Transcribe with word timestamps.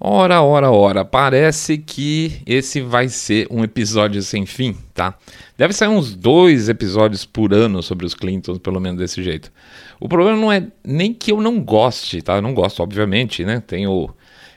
Ora, 0.00 0.42
ora, 0.42 0.70
ora, 0.70 1.04
parece 1.04 1.76
que 1.76 2.40
esse 2.46 2.80
vai 2.80 3.08
ser 3.08 3.48
um 3.50 3.64
episódio 3.64 4.22
sem 4.22 4.46
fim, 4.46 4.76
tá? 4.94 5.18
Deve 5.56 5.72
sair 5.72 5.88
uns 5.88 6.14
dois 6.14 6.68
episódios 6.68 7.24
por 7.24 7.52
ano 7.52 7.82
sobre 7.82 8.06
os 8.06 8.14
Clintons, 8.14 8.58
pelo 8.58 8.78
menos 8.78 9.00
desse 9.00 9.24
jeito. 9.24 9.50
O 9.98 10.08
problema 10.08 10.38
não 10.38 10.52
é 10.52 10.68
nem 10.84 11.12
que 11.12 11.32
eu 11.32 11.40
não 11.40 11.60
goste, 11.60 12.22
tá? 12.22 12.36
Eu 12.36 12.42
não 12.42 12.54
gosto, 12.54 12.80
obviamente, 12.80 13.44
né? 13.44 13.60
Tenho, 13.66 14.08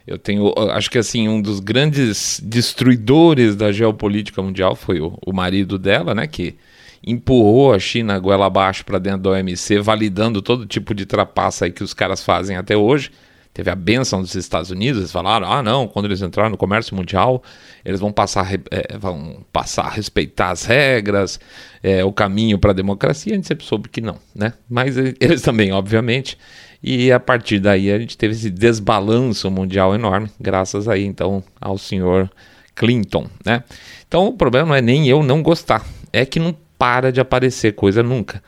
eu 0.06 0.20
tenho, 0.20 0.54
acho 0.74 0.92
que 0.92 1.00
assim, 1.00 1.28
um 1.28 1.42
dos 1.42 1.60
grandes 1.60 2.40
destruidores 2.44 3.56
da 3.56 3.72
geopolítica 3.72 4.44
mundial 4.44 4.76
foi 4.76 5.02
o, 5.02 5.18
o 5.26 5.34
marido 5.34 5.80
dela, 5.80 6.14
né? 6.14 6.28
Que 6.28 6.56
empurrou 7.04 7.74
a 7.74 7.80
China 7.80 8.20
goela 8.20 8.46
abaixo 8.46 8.86
para 8.86 9.00
dentro 9.00 9.24
da 9.24 9.32
OMC, 9.32 9.80
validando 9.80 10.40
todo 10.40 10.68
tipo 10.68 10.94
de 10.94 11.08
trapaça 11.08 11.66
aí 11.66 11.72
que 11.72 11.84
os 11.84 11.96
caras 11.96 12.24
fazem 12.24 12.58
até 12.58 12.78
hoje 12.78 13.10
teve 13.54 13.70
a 13.70 13.76
benção 13.76 14.22
dos 14.22 14.36
Estados 14.36 14.72
Unidos, 14.72 15.00
eles 15.00 15.12
falaram, 15.12 15.52
ah 15.52 15.62
não, 15.62 15.88
quando 15.88 16.06
eles 16.06 16.22
entrarem 16.22 16.52
no 16.52 16.58
comércio 16.58 16.96
mundial, 16.96 17.44
eles 17.84 18.00
vão 18.00 18.12
passar, 18.12 18.54
é, 18.72 18.98
vão 18.98 19.44
passar 19.52 19.84
a 19.84 19.90
respeitar 19.90 20.52
as 20.52 20.64
regras, 20.64 21.40
é, 21.84 22.04
o 22.04 22.12
caminho 22.12 22.58
para 22.58 22.72
a 22.72 22.74
democracia, 22.74 23.34
a 23.34 23.36
gente 23.36 23.48
sempre 23.48 23.66
soube 23.66 23.90
que 23.90 24.02
não, 24.02 24.18
né? 24.34 24.54
Mas 24.70 24.96
eles 25.20 25.42
também, 25.42 25.72
obviamente, 25.72 26.38
e 26.82 27.12
a 27.12 27.20
partir 27.20 27.60
daí 27.60 27.92
a 27.92 28.00
gente 28.00 28.18
teve 28.18 28.34
esse 28.34 28.50
desbalanço 28.50 29.52
mundial 29.52 29.94
enorme, 29.94 30.30
graças 30.40 30.88
aí 30.88 31.04
então 31.04 31.44
ao 31.60 31.78
senhor 31.78 32.30
Clinton, 32.74 33.28
né? 33.46 33.64
Então 34.08 34.28
o 34.28 34.34
problema 34.34 34.70
não 34.70 34.76
é 34.76 34.82
nem 34.82 35.08
eu 35.08 35.22
não 35.24 35.44
gostar, 35.44 35.86
é 36.12 36.26
que 36.26 36.40
não 36.40 36.56
para 36.78 37.12
de 37.12 37.22
aparecer 37.22 37.74
coisa 37.74 38.02
nunca. 38.02 38.42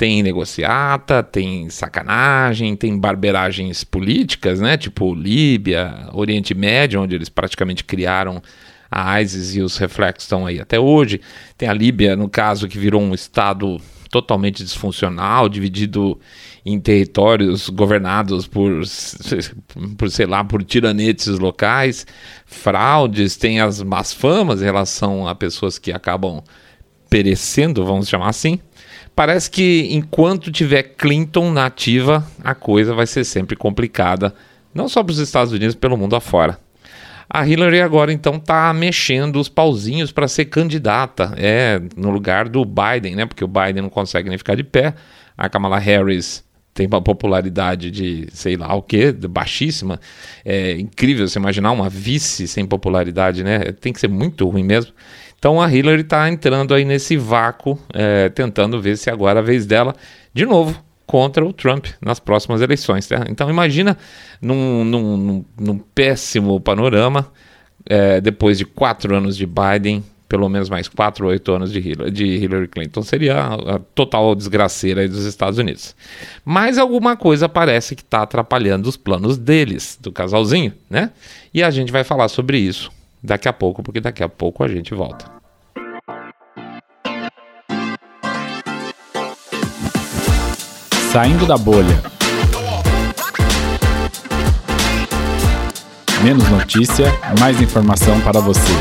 Tem 0.00 0.22
negociata, 0.22 1.22
tem 1.22 1.68
sacanagem, 1.68 2.74
tem 2.74 2.98
barberagens 2.98 3.84
políticas, 3.84 4.58
né? 4.58 4.78
Tipo 4.78 5.14
Líbia, 5.14 6.08
Oriente 6.14 6.54
Médio, 6.54 7.02
onde 7.02 7.14
eles 7.14 7.28
praticamente 7.28 7.84
criaram 7.84 8.42
a 8.90 9.20
ISIS 9.20 9.56
e 9.56 9.60
os 9.60 9.76
reflexos 9.76 10.24
estão 10.24 10.46
aí 10.46 10.58
até 10.58 10.80
hoje. 10.80 11.20
Tem 11.58 11.68
a 11.68 11.74
Líbia, 11.74 12.16
no 12.16 12.30
caso, 12.30 12.66
que 12.66 12.78
virou 12.78 13.02
um 13.02 13.12
estado 13.12 13.78
totalmente 14.08 14.64
disfuncional, 14.64 15.50
dividido 15.50 16.18
em 16.64 16.80
territórios 16.80 17.68
governados 17.68 18.46
por, 18.46 18.80
por 19.98 20.10
sei 20.10 20.24
lá, 20.24 20.42
por 20.42 20.64
tiranetes 20.64 21.38
locais, 21.38 22.06
fraudes, 22.46 23.36
tem 23.36 23.60
as 23.60 23.82
más 23.82 24.14
famas 24.14 24.62
em 24.62 24.64
relação 24.64 25.28
a 25.28 25.34
pessoas 25.34 25.78
que 25.78 25.92
acabam 25.92 26.42
perecendo, 27.10 27.84
vamos 27.84 28.08
chamar 28.08 28.30
assim 28.30 28.58
parece 29.20 29.50
que 29.50 29.86
enquanto 29.90 30.50
tiver 30.50 30.82
Clinton 30.82 31.52
na 31.52 31.66
ativa, 31.66 32.26
a 32.42 32.54
coisa 32.54 32.94
vai 32.94 33.06
ser 33.06 33.22
sempre 33.22 33.54
complicada, 33.54 34.34
não 34.72 34.88
só 34.88 35.04
para 35.04 35.12
os 35.12 35.18
Estados 35.18 35.52
Unidos, 35.52 35.74
pelo 35.74 35.94
mundo 35.94 36.16
afora. 36.16 36.58
A 37.28 37.46
Hillary 37.46 37.82
agora 37.82 38.14
então 38.14 38.36
está 38.36 38.72
mexendo 38.72 39.38
os 39.38 39.46
pauzinhos 39.46 40.10
para 40.10 40.26
ser 40.26 40.46
candidata, 40.46 41.34
é 41.36 41.78
no 41.98 42.10
lugar 42.10 42.48
do 42.48 42.64
Biden, 42.64 43.14
né? 43.14 43.26
Porque 43.26 43.44
o 43.44 43.46
Biden 43.46 43.82
não 43.82 43.90
consegue 43.90 44.30
nem 44.30 44.38
ficar 44.38 44.54
de 44.54 44.64
pé. 44.64 44.94
A 45.36 45.50
Kamala 45.50 45.78
Harris 45.78 46.42
tem 46.72 46.86
uma 46.86 47.02
popularidade 47.02 47.90
de 47.90 48.26
sei 48.32 48.56
lá 48.56 48.74
o 48.74 48.80
que, 48.80 49.12
baixíssima. 49.12 50.00
É 50.42 50.78
incrível 50.78 51.28
você 51.28 51.38
imaginar 51.38 51.72
uma 51.72 51.90
vice 51.90 52.48
sem 52.48 52.64
popularidade, 52.64 53.44
né? 53.44 53.58
Tem 53.72 53.92
que 53.92 54.00
ser 54.00 54.08
muito 54.08 54.48
ruim 54.48 54.64
mesmo. 54.64 54.94
Então 55.40 55.58
a 55.58 55.74
Hillary 55.74 56.02
está 56.02 56.28
entrando 56.28 56.74
aí 56.74 56.84
nesse 56.84 57.16
vácuo, 57.16 57.78
é, 57.94 58.28
tentando 58.28 58.78
ver 58.78 58.98
se 58.98 59.08
agora 59.08 59.38
é 59.38 59.42
a 59.42 59.44
vez 59.44 59.64
dela, 59.64 59.96
de 60.34 60.44
novo, 60.44 60.78
contra 61.06 61.42
o 61.42 61.50
Trump 61.50 61.86
nas 61.98 62.20
próximas 62.20 62.60
eleições. 62.60 63.06
Tá? 63.06 63.24
Então 63.26 63.48
imagina 63.48 63.96
num, 64.40 64.84
num, 64.84 65.44
num, 65.58 65.78
péssimo 65.78 66.60
panorama, 66.60 67.26
é, 67.86 68.20
depois 68.20 68.58
de 68.58 68.66
quatro 68.66 69.16
anos 69.16 69.34
de 69.34 69.46
Biden, 69.46 70.04
pelo 70.28 70.46
menos 70.46 70.68
mais 70.68 70.88
quatro 70.88 71.24
ou 71.24 71.30
oito 71.32 71.50
anos 71.52 71.72
de 71.72 71.78
Hillary, 71.78 72.10
de 72.10 72.26
Hillary 72.26 72.68
Clinton. 72.68 73.00
Seria 73.00 73.38
a 73.38 73.78
total 73.94 74.34
desgraceira 74.34 75.08
dos 75.08 75.24
Estados 75.24 75.58
Unidos. 75.58 75.96
Mas 76.44 76.76
alguma 76.76 77.16
coisa 77.16 77.48
parece 77.48 77.96
que 77.96 78.02
está 78.02 78.24
atrapalhando 78.24 78.90
os 78.90 78.96
planos 78.98 79.38
deles, 79.38 79.98
do 80.02 80.12
casalzinho, 80.12 80.74
né? 80.90 81.12
E 81.54 81.62
a 81.62 81.70
gente 81.70 81.90
vai 81.90 82.04
falar 82.04 82.28
sobre 82.28 82.58
isso 82.58 82.92
daqui 83.22 83.48
a 83.48 83.52
pouco, 83.52 83.82
porque 83.82 84.00
daqui 84.00 84.22
a 84.22 84.28
pouco 84.28 84.64
a 84.64 84.68
gente 84.68 84.94
volta. 84.94 85.26
Saindo 91.12 91.46
da 91.46 91.56
bolha. 91.56 92.00
Menos 96.22 96.48
notícia, 96.50 97.06
mais 97.40 97.60
informação 97.60 98.20
para 98.20 98.40
você. 98.40 98.72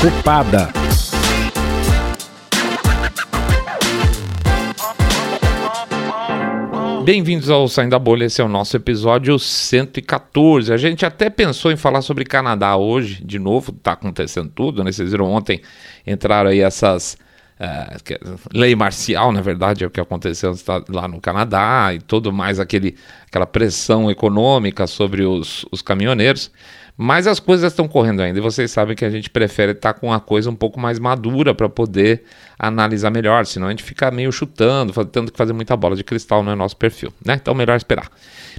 Culpada. 0.00 0.81
Bem-vindos 7.04 7.50
ao 7.50 7.66
Saindo 7.66 7.90
da 7.90 7.98
Bolha, 7.98 8.26
esse 8.26 8.40
é 8.40 8.44
o 8.44 8.48
nosso 8.48 8.76
episódio 8.76 9.36
114. 9.36 10.72
A 10.72 10.76
gente 10.76 11.04
até 11.04 11.28
pensou 11.28 11.72
em 11.72 11.76
falar 11.76 12.00
sobre 12.00 12.24
Canadá 12.24 12.76
hoje, 12.76 13.24
de 13.24 13.40
novo, 13.40 13.72
tá 13.72 13.92
acontecendo 13.92 14.48
tudo, 14.54 14.84
né? 14.84 14.92
Vocês 14.92 15.10
viram 15.10 15.26
ontem, 15.26 15.60
entraram 16.06 16.50
aí 16.50 16.60
essas. 16.60 17.18
Uh, 17.58 18.38
lei 18.54 18.76
marcial, 18.76 19.32
na 19.32 19.40
verdade, 19.40 19.82
é 19.82 19.86
o 19.86 19.90
que 19.90 20.00
aconteceu 20.00 20.54
lá 20.88 21.08
no 21.08 21.20
Canadá 21.20 21.92
e 21.92 22.00
todo 22.00 22.32
mais 22.32 22.60
aquele, 22.60 22.96
aquela 23.26 23.46
pressão 23.46 24.08
econômica 24.08 24.86
sobre 24.86 25.24
os, 25.24 25.66
os 25.72 25.82
caminhoneiros. 25.82 26.52
Mas 26.96 27.26
as 27.26 27.40
coisas 27.40 27.72
estão 27.72 27.88
correndo 27.88 28.20
ainda 28.20 28.38
e 28.38 28.42
vocês 28.42 28.70
sabem 28.70 28.94
que 28.94 29.04
a 29.04 29.10
gente 29.10 29.28
prefere 29.30 29.72
estar 29.72 29.94
tá 29.94 29.98
com 29.98 30.12
a 30.12 30.20
coisa 30.20 30.48
um 30.50 30.54
pouco 30.54 30.78
mais 30.78 30.98
madura 30.98 31.54
para 31.54 31.66
poder 31.68 32.24
analisar 32.58 33.10
melhor, 33.10 33.46
senão 33.46 33.68
a 33.68 33.70
gente 33.70 33.82
fica 33.82 34.10
meio 34.10 34.30
chutando, 34.30 34.92
tendo 35.06 35.32
que 35.32 35.38
fazer 35.38 35.54
muita 35.54 35.74
bola 35.76 35.96
de 35.96 36.04
cristal 36.04 36.42
no 36.42 36.54
nosso 36.54 36.76
perfil, 36.76 37.10
né? 37.24 37.38
Então 37.40 37.54
melhor 37.54 37.76
esperar. 37.76 38.10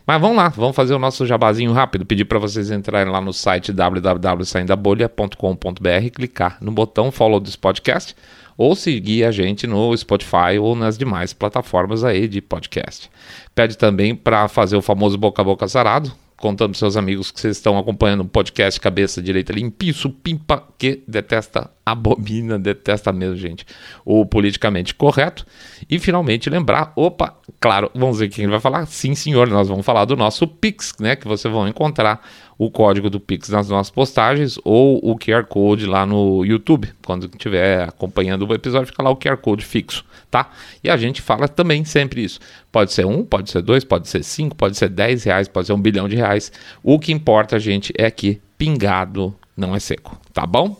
Mas 0.05 0.19
vamos 0.19 0.35
lá, 0.35 0.49
vamos 0.49 0.75
fazer 0.75 0.95
o 0.95 0.99
nosso 0.99 1.25
jabazinho 1.25 1.71
rápido, 1.71 2.05
pedir 2.05 2.25
para 2.25 2.37
vocês 2.39 2.69
entrarem 2.71 3.09
lá 3.11 3.21
no 3.21 3.31
site 3.31 3.71
www.saindabolha.com.br, 3.71 6.09
clicar 6.13 6.57
no 6.59 6.71
botão 6.71 7.11
follow 7.11 7.39
this 7.39 7.55
podcast 7.55 8.15
ou 8.57 8.75
seguir 8.75 9.25
a 9.25 9.31
gente 9.31 9.67
no 9.67 9.95
Spotify 9.95 10.57
ou 10.59 10.75
nas 10.75 10.97
demais 10.97 11.33
plataformas 11.33 12.03
aí 12.03 12.27
de 12.27 12.41
podcast. 12.41 13.09
Pede 13.55 13.77
também 13.77 14.15
para 14.15 14.47
fazer 14.47 14.75
o 14.75 14.81
famoso 14.81 15.17
boca 15.17 15.41
a 15.41 15.45
boca 15.45 15.67
sarado, 15.67 16.11
contando 16.37 16.71
para 16.71 16.79
seus 16.79 16.97
amigos 16.97 17.31
que 17.31 17.39
vocês 17.39 17.57
estão 17.57 17.77
acompanhando 17.77 18.21
o 18.21 18.27
podcast 18.27 18.79
Cabeça 18.79 19.21
Direita 19.21 19.53
Limpiço, 19.53 20.09
Pimpa, 20.09 20.67
que 20.77 21.03
detesta, 21.07 21.71
abomina, 21.85 22.59
detesta 22.59 23.11
mesmo, 23.11 23.35
gente, 23.37 23.65
o 24.03 24.25
politicamente 24.25 24.93
correto. 24.93 25.45
E 25.89 25.99
finalmente 25.99 26.49
lembrar, 26.49 26.91
opa, 26.95 27.37
claro, 27.59 27.89
vamos 27.93 28.19
ver 28.19 28.29
quem 28.29 28.47
vai 28.47 28.59
falar. 28.59 28.85
Sim, 28.85 29.15
senhor, 29.15 29.47
nós 29.47 29.67
vamos 29.67 29.85
falar 29.85 30.05
do 30.05 30.15
nosso 30.15 30.47
Pix, 30.47 30.93
né, 30.99 31.15
que 31.15 31.27
você 31.27 31.47
vão 31.47 31.67
encontrar 31.67 32.21
o 32.57 32.69
código 32.69 33.09
do 33.09 33.19
Pix 33.19 33.49
nas 33.49 33.69
nossas 33.69 33.91
postagens 33.91 34.59
ou 34.63 34.99
o 35.03 35.17
QR 35.17 35.45
Code 35.45 35.85
lá 35.85 36.05
no 36.05 36.45
YouTube. 36.45 36.89
Quando 37.05 37.25
estiver 37.25 37.87
acompanhando 37.87 38.47
o 38.47 38.53
episódio, 38.53 38.87
fica 38.87 39.03
lá 39.03 39.09
o 39.09 39.15
QR 39.15 39.37
Code 39.37 39.65
fixo, 39.65 40.03
tá? 40.29 40.49
E 40.83 40.89
a 40.89 40.97
gente 40.97 41.21
fala 41.21 41.47
também 41.47 41.83
sempre 41.83 42.23
isso. 42.23 42.39
Pode 42.71 42.91
ser 42.91 43.05
um, 43.05 43.23
pode 43.23 43.51
ser 43.51 43.61
dois, 43.61 43.83
pode 43.83 44.07
ser 44.07 44.23
cinco, 44.23 44.55
pode 44.55 44.77
ser 44.77 44.89
dez 44.89 45.23
reais, 45.23 45.47
pode 45.47 45.67
ser 45.67 45.73
um 45.73 45.81
bilhão 45.81 46.07
de 46.07 46.15
reais. 46.15 46.51
O 46.83 46.99
que 46.99 47.11
importa, 47.11 47.59
gente, 47.59 47.93
é 47.97 48.09
que 48.09 48.41
pingado 48.57 49.35
não 49.55 49.75
é 49.75 49.79
seco, 49.79 50.19
tá 50.33 50.45
bom? 50.45 50.75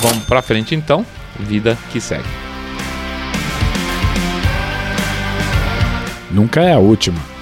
Vamos 0.00 0.24
pra 0.24 0.42
frente 0.42 0.74
então. 0.74 1.04
Vida 1.38 1.78
que 1.92 2.00
segue. 2.00 2.24
Nunca 6.30 6.60
é 6.60 6.72
a 6.72 6.78
última. 6.78 7.39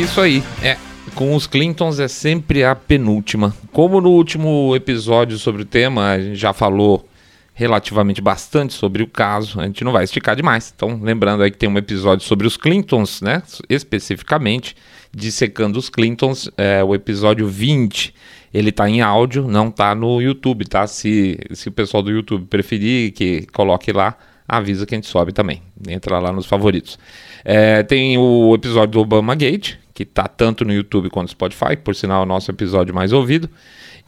Isso 0.00 0.18
aí, 0.18 0.42
é. 0.62 0.78
Com 1.14 1.34
os 1.36 1.46
Clintons 1.46 2.00
é 2.00 2.08
sempre 2.08 2.64
a 2.64 2.74
penúltima. 2.74 3.54
Como 3.70 4.00
no 4.00 4.08
último 4.08 4.74
episódio 4.74 5.36
sobre 5.36 5.60
o 5.60 5.64
tema, 5.66 6.12
a 6.12 6.18
gente 6.18 6.36
já 6.36 6.54
falou 6.54 7.06
relativamente 7.52 8.22
bastante 8.22 8.72
sobre 8.72 9.02
o 9.02 9.06
caso, 9.06 9.60
a 9.60 9.66
gente 9.66 9.84
não 9.84 9.92
vai 9.92 10.04
esticar 10.04 10.34
demais. 10.34 10.72
Então, 10.74 10.98
lembrando 11.02 11.42
aí 11.42 11.50
que 11.50 11.58
tem 11.58 11.68
um 11.68 11.76
episódio 11.76 12.26
sobre 12.26 12.46
os 12.46 12.56
Clintons, 12.56 13.20
né? 13.20 13.42
Especificamente, 13.68 14.74
dissecando 15.12 15.78
os 15.78 15.90
Clintons, 15.90 16.48
é 16.56 16.82
o 16.82 16.94
episódio 16.94 17.46
20. 17.46 18.14
Ele 18.54 18.72
tá 18.72 18.88
em 18.88 19.02
áudio, 19.02 19.46
não 19.46 19.70
tá 19.70 19.94
no 19.94 20.22
YouTube, 20.22 20.64
tá? 20.64 20.86
Se, 20.86 21.38
se 21.52 21.68
o 21.68 21.72
pessoal 21.72 22.02
do 22.02 22.10
YouTube 22.10 22.46
preferir 22.46 23.12
que 23.12 23.46
coloque 23.52 23.92
lá, 23.92 24.16
avisa 24.48 24.86
que 24.86 24.94
a 24.94 24.96
gente 24.96 25.08
sobe 25.08 25.30
também. 25.30 25.60
Entra 25.86 26.18
lá 26.18 26.32
nos 26.32 26.46
favoritos. 26.46 26.98
É, 27.44 27.82
tem 27.82 28.16
o 28.16 28.54
episódio 28.54 28.92
do 28.92 29.00
Obama 29.00 29.34
Gate, 29.34 29.76
que 30.04 30.10
está 30.10 30.26
tanto 30.26 30.64
no 30.64 30.72
YouTube 30.72 31.10
quanto 31.10 31.26
no 31.26 31.30
Spotify, 31.30 31.76
por 31.76 31.94
sinal, 31.94 32.22
é 32.22 32.24
o 32.24 32.26
nosso 32.26 32.50
episódio 32.50 32.94
mais 32.94 33.12
ouvido. 33.12 33.50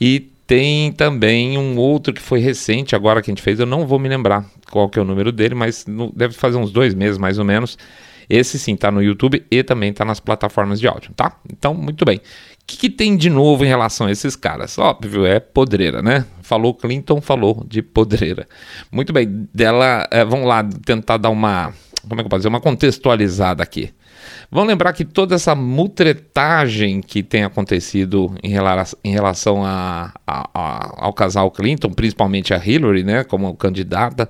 E 0.01 0.21
tem 0.47 0.91
também 0.91 1.59
um 1.59 1.77
outro 1.77 2.15
que 2.15 2.21
foi 2.21 2.41
recente, 2.41 2.97
agora 2.97 3.21
que 3.21 3.31
a 3.31 3.33
gente 3.33 3.43
fez, 3.43 3.61
eu 3.61 3.67
não 3.67 3.87
vou 3.87 3.99
me 3.99 4.09
lembrar 4.09 4.47
qual 4.71 4.89
que 4.89 4.99
é 4.99 5.03
o 5.03 5.05
número 5.05 5.31
dele, 5.31 5.55
mas 5.55 5.85
no, 5.87 6.11
deve 6.11 6.35
fazer 6.35 6.57
uns 6.57 6.73
dois 6.73 6.95
meses 6.95 7.19
mais 7.19 7.39
ou 7.39 7.45
menos. 7.45 7.77
Esse 8.29 8.59
sim 8.59 8.73
está 8.73 8.91
no 8.91 9.03
YouTube 9.03 9.45
e 9.51 9.63
também 9.63 9.91
está 9.91 10.05
nas 10.05 10.19
plataformas 10.19 10.81
de 10.81 10.89
áudio, 10.89 11.13
tá? 11.15 11.37
Então, 11.53 11.75
muito 11.75 12.07
bem. 12.07 12.17
O 12.17 12.21
que, 12.67 12.79
que, 12.79 12.89
tem 12.89 13.15
de 13.15 13.29
novo 13.29 13.65
em 13.65 13.69
relação 13.69 14.07
a 14.07 14.11
esses 14.11 14.35
caras? 14.35 14.79
Óbvio, 14.79 15.27
é 15.27 15.41
podreira, 15.41 16.01
né? 16.01 16.25
Falou 16.41 16.73
Clinton, 16.73 17.21
falou 17.21 17.67
de 17.69 17.83
podreira. 17.83 18.49
Muito 18.91 19.13
bem, 19.13 19.47
dela, 19.53 20.09
é, 20.11 20.25
vamos 20.25 20.47
lá 20.47 20.67
tentar 20.87 21.19
dar 21.19 21.29
uma, 21.29 21.75
como 22.09 22.21
é 22.21 22.23
que 22.23 22.27
eu 22.27 22.31
posso 22.31 22.41
dizer, 22.41 22.49
uma 22.49 22.61
contextualizada 22.61 23.63
aqui. 23.63 23.93
Vamos 24.51 24.69
lembrar 24.69 24.93
que 24.93 25.05
toda 25.05 25.35
essa 25.35 25.55
mutretagem 25.55 27.01
que 27.01 27.23
tem 27.23 27.45
acontecido 27.45 28.35
em, 28.43 28.51
rela 28.51 28.85
em 29.03 29.13
relação 29.13 29.65
a, 29.65 30.13
a, 30.27 30.49
a, 30.53 31.05
ao 31.07 31.13
casal 31.13 31.51
Clinton, 31.51 31.91
principalmente 31.91 32.53
a 32.53 32.65
Hillary, 32.65 33.03
né, 33.03 33.25
como 33.25 33.55
candidata, 33.57 34.29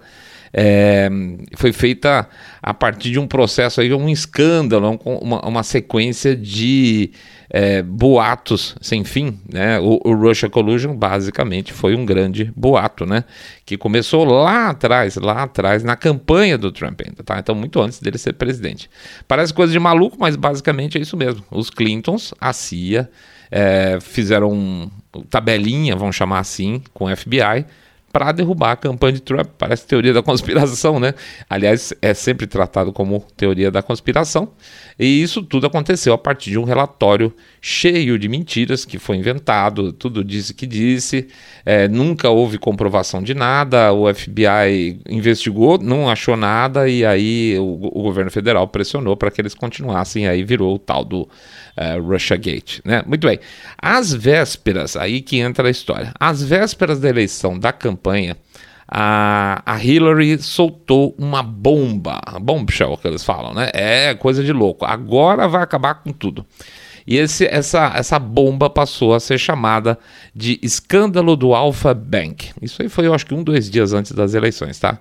é, 0.52 1.08
foi 1.56 1.72
feita 1.72 2.28
a 2.62 2.74
partir 2.74 3.10
de 3.10 3.18
um 3.18 3.26
processo 3.26 3.80
aí, 3.80 3.92
um 3.92 4.08
escândalo, 4.08 5.00
uma, 5.04 5.40
uma 5.46 5.62
sequência 5.62 6.36
de 6.36 7.10
é, 7.48 7.82
boatos 7.82 8.76
sem 8.80 9.02
fim, 9.02 9.38
né? 9.50 9.80
O, 9.80 9.98
o, 10.04 10.14
Russia 10.14 10.50
Collusion 10.50 10.94
basicamente 10.94 11.72
foi 11.72 11.96
um 11.96 12.04
grande 12.04 12.52
boato, 12.54 13.06
né? 13.06 13.24
Que 13.64 13.78
começou 13.78 14.24
lá 14.24 14.68
atrás, 14.68 15.16
lá 15.16 15.42
atrás, 15.42 15.82
na 15.82 15.96
campanha 15.96 16.58
do 16.58 16.70
Trump 16.70 17.00
ainda, 17.06 17.22
tá? 17.22 17.38
Então 17.38 17.54
muito 17.54 17.80
antes 17.80 17.98
dele 17.98 18.18
ser 18.18 18.34
presidente. 18.34 18.90
Parece 19.26 19.54
coisa 19.54 19.72
de 19.72 19.78
maluco, 19.78 20.16
mas 20.20 20.36
basicamente 20.36 20.98
é 20.98 21.00
isso 21.00 21.16
mesmo. 21.16 21.42
Os 21.50 21.70
Clintons, 21.70 22.34
a 22.38 22.52
CIA, 22.52 23.08
é, 23.50 23.98
fizeram 24.00 24.52
um, 24.52 24.90
tabelinha, 25.30 25.96
vamos 25.96 26.16
chamar 26.16 26.40
assim, 26.40 26.82
com 26.92 27.06
o 27.06 27.16
FBI 27.16 27.66
para 28.12 28.30
derrubar 28.32 28.72
a 28.72 28.76
campanha 28.76 29.14
de 29.14 29.22
Trump. 29.22 29.48
Parece 29.56 29.86
teoria 29.86 30.12
da 30.12 30.22
conspiração, 30.22 31.00
né? 31.00 31.14
Aliás, 31.48 31.94
é 32.02 32.12
sempre 32.12 32.46
tratado 32.46 32.92
como 32.92 33.24
teoria 33.36 33.70
da 33.70 33.82
conspiração. 33.82 34.50
E 34.98 35.22
isso 35.22 35.42
tudo 35.42 35.66
aconteceu 35.66 36.12
a 36.12 36.18
partir 36.18 36.50
de 36.50 36.58
um 36.58 36.64
relatório 36.64 37.34
cheio 37.60 38.18
de 38.18 38.28
mentiras 38.28 38.84
que 38.84 38.98
foi 38.98 39.16
inventado, 39.16 39.92
tudo 39.92 40.24
disse 40.24 40.52
que 40.52 40.66
disse, 40.66 41.28
é, 41.64 41.88
nunca 41.88 42.28
houve 42.28 42.58
comprovação 42.58 43.22
de 43.22 43.34
nada, 43.34 43.92
o 43.92 44.12
FBI 44.12 45.00
investigou, 45.08 45.78
não 45.78 46.10
achou 46.10 46.36
nada, 46.36 46.88
e 46.88 47.04
aí 47.04 47.56
o, 47.58 47.74
o 47.84 48.02
governo 48.02 48.30
federal 48.30 48.66
pressionou 48.66 49.16
para 49.16 49.30
que 49.30 49.40
eles 49.40 49.54
continuassem, 49.54 50.24
e 50.24 50.28
aí 50.28 50.44
virou 50.44 50.74
o 50.74 50.78
tal 50.78 51.04
do 51.04 51.28
uh, 51.76 52.02
Russia 52.02 52.36
Gate. 52.36 52.80
Né? 52.84 53.02
Muito 53.06 53.26
bem. 53.26 53.38
Às 53.80 54.12
vésperas, 54.12 54.96
aí 54.96 55.20
que 55.20 55.38
entra 55.38 55.68
a 55.68 55.70
história, 55.70 56.12
às 56.18 56.42
vésperas 56.42 57.00
da 57.00 57.08
eleição 57.08 57.58
da 57.58 57.72
campanha, 57.72 58.36
a, 58.94 59.62
a 59.64 59.82
Hillary 59.82 60.36
soltou 60.42 61.14
uma 61.16 61.42
bomba, 61.42 62.20
bombshell 62.40 62.96
que 62.98 63.08
eles 63.08 63.24
falam, 63.24 63.54
né? 63.54 63.70
É 63.72 64.14
coisa 64.14 64.44
de 64.44 64.52
louco. 64.52 64.84
Agora 64.84 65.48
vai 65.48 65.62
acabar 65.62 65.94
com 65.94 66.12
tudo. 66.12 66.44
E 67.06 67.16
esse, 67.16 67.46
essa, 67.46 67.92
essa 67.94 68.18
bomba 68.18 68.70
passou 68.70 69.14
a 69.14 69.20
ser 69.20 69.38
chamada 69.38 69.98
de 70.34 70.58
escândalo 70.62 71.36
do 71.36 71.54
Alpha 71.54 71.92
Bank. 71.92 72.50
Isso 72.60 72.82
aí 72.82 72.88
foi, 72.88 73.06
eu 73.06 73.14
acho 73.14 73.26
que 73.26 73.34
um, 73.34 73.42
dois 73.42 73.68
dias 73.70 73.92
antes 73.92 74.12
das 74.12 74.34
eleições, 74.34 74.78
tá? 74.78 74.98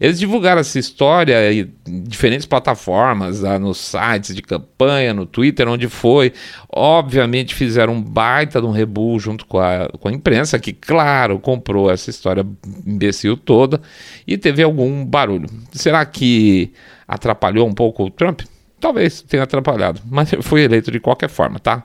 Eles 0.00 0.18
divulgaram 0.18 0.60
essa 0.60 0.78
história 0.78 1.52
em 1.52 1.72
diferentes 1.86 2.46
plataformas, 2.46 3.40
lá 3.40 3.58
nos 3.58 3.78
sites 3.78 4.34
de 4.34 4.42
campanha, 4.42 5.14
no 5.14 5.26
Twitter, 5.26 5.68
onde 5.68 5.88
foi. 5.88 6.32
Obviamente 6.68 7.54
fizeram 7.54 7.94
um 7.94 8.02
baita 8.02 8.60
de 8.60 8.66
um 8.66 8.72
rebu 8.72 9.18
junto 9.18 9.46
com 9.46 9.58
a, 9.58 9.88
com 10.00 10.08
a 10.08 10.12
imprensa, 10.12 10.58
que, 10.58 10.72
claro, 10.72 11.38
comprou 11.38 11.90
essa 11.90 12.10
história 12.10 12.44
imbecil 12.86 13.36
toda 13.36 13.80
e 14.26 14.36
teve 14.36 14.62
algum 14.62 15.04
barulho. 15.04 15.48
Será 15.72 16.04
que 16.04 16.72
atrapalhou 17.06 17.66
um 17.68 17.74
pouco 17.74 18.04
o 18.04 18.10
Trump? 18.10 18.42
Talvez 18.84 19.22
tenha 19.22 19.44
atrapalhado, 19.44 20.02
mas 20.10 20.28
foi 20.42 20.60
eleito 20.60 20.90
de 20.90 21.00
qualquer 21.00 21.30
forma, 21.30 21.58
tá? 21.58 21.82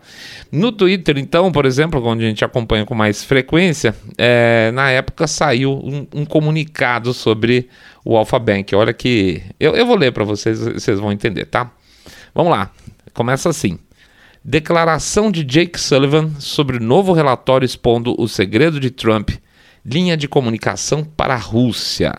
No 0.52 0.70
Twitter, 0.70 1.18
então, 1.18 1.50
por 1.50 1.66
exemplo, 1.66 2.06
onde 2.06 2.26
a 2.26 2.28
gente 2.28 2.44
acompanha 2.44 2.86
com 2.86 2.94
mais 2.94 3.24
frequência, 3.24 3.96
é, 4.18 4.70
na 4.74 4.92
época 4.92 5.26
saiu 5.26 5.80
um, 5.82 6.06
um, 6.14 6.26
comunicado 6.26 7.14
sobre 7.14 7.70
o 8.04 8.18
Alpha 8.18 8.38
Bank. 8.38 8.76
Olha 8.76 8.92
que. 8.92 9.42
Eu, 9.58 9.78
eu 9.78 9.86
vou 9.86 9.96
ler 9.96 10.12
para 10.12 10.26
vocês, 10.26 10.60
vocês 10.60 11.00
vão 11.00 11.10
entender, 11.10 11.46
tá? 11.46 11.72
Vamos 12.36 12.52
lá. 12.52 12.70
Começa 13.14 13.48
assim. 13.48 13.80
Declaração 14.44 15.32
de 15.32 15.46
Jake 15.46 15.80
Sullivan 15.80 16.32
sobre 16.38 16.80
novo 16.80 17.14
relatório 17.14 17.66
expondo 17.66 18.14
o 18.20 18.28
segredo 18.28 18.78
de 18.78 18.92
Trump, 18.92 19.30
linha 19.86 20.18
de 20.18 20.28
comunicação 20.28 21.06
para 21.06 21.36
a 21.36 21.38
Rússia. 21.38 22.14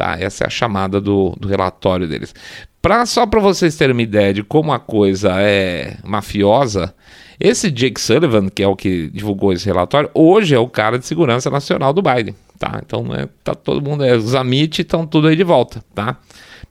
Tá, 0.00 0.16
essa 0.18 0.44
é 0.44 0.46
a 0.46 0.50
chamada 0.50 0.98
do, 0.98 1.36
do 1.38 1.46
relatório 1.46 2.08
deles. 2.08 2.34
Pra, 2.80 3.04
só 3.04 3.26
para 3.26 3.38
vocês 3.38 3.76
terem 3.76 3.92
uma 3.92 4.00
ideia 4.00 4.32
de 4.32 4.42
como 4.42 4.72
a 4.72 4.78
coisa 4.78 5.32
é 5.38 5.98
mafiosa, 6.02 6.94
esse 7.38 7.70
Jake 7.70 8.00
Sullivan, 8.00 8.48
que 8.48 8.62
é 8.62 8.66
o 8.66 8.74
que 8.74 9.10
divulgou 9.10 9.52
esse 9.52 9.66
relatório, 9.66 10.08
hoje 10.14 10.54
é 10.54 10.58
o 10.58 10.66
cara 10.66 10.98
de 10.98 11.04
segurança 11.04 11.50
nacional 11.50 11.92
do 11.92 12.00
Biden, 12.00 12.34
tá? 12.58 12.80
Então 12.82 13.14
é, 13.14 13.28
tá 13.44 13.54
todo 13.54 13.86
mundo, 13.86 14.02
é, 14.02 14.16
os 14.16 14.34
Amit 14.34 14.80
estão 14.80 15.06
tudo 15.06 15.28
aí 15.28 15.36
de 15.36 15.44
volta, 15.44 15.84
tá? 15.94 16.16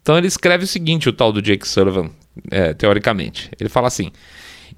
Então 0.02 0.18
ele 0.18 0.26
escreve 0.26 0.64
o 0.64 0.68
seguinte, 0.68 1.08
o 1.08 1.14
tal 1.14 1.32
do 1.32 1.40
Jake 1.40 1.68
Sullivan, 1.68 2.10
é, 2.50 2.74
teoricamente. 2.74 3.52
Ele 3.60 3.70
fala 3.70 3.90
assim: 3.90 4.12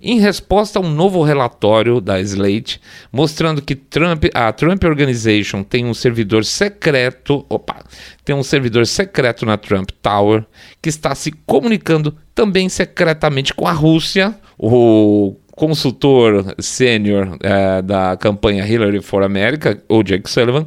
em 0.01 0.19
resposta 0.19 0.80
a 0.80 0.81
um 0.81 0.89
novo 0.89 1.21
relatório 1.24 2.01
da 2.01 2.19
Slate 2.21 2.81
mostrando 3.12 3.62
que 3.62 3.75
Trump, 3.75 4.25
a 4.33 4.51
Trump 4.51 4.83
Organization 4.83 5.63
tem 5.63 5.86
um 5.86 5.94
servidor 5.94 6.44
secreto, 6.44 7.45
opa, 7.50 7.83
tem 8.25 8.36
um 8.36 8.44
servidor 8.44 8.88
secreto 8.88 9.45
na 9.45 9.57
Trump 9.57 9.92
Tower 10.01 10.45
que 10.81 10.89
está 10.89 11.13
se 11.13 11.31
comunicando 11.45 12.15
também 12.33 12.68
secretamente 12.69 13.53
com 13.53 13.68
a 13.68 13.71
Rússia. 13.71 14.36
O 14.57 15.36
consultor 15.51 16.56
sênior 16.59 17.38
é, 17.42 17.81
da 17.81 18.18
campanha 18.18 18.65
Hillary 18.65 19.01
for 19.01 19.24
America, 19.24 19.81
o 19.88 20.04
Jake 20.04 20.30
Sullivan, 20.30 20.65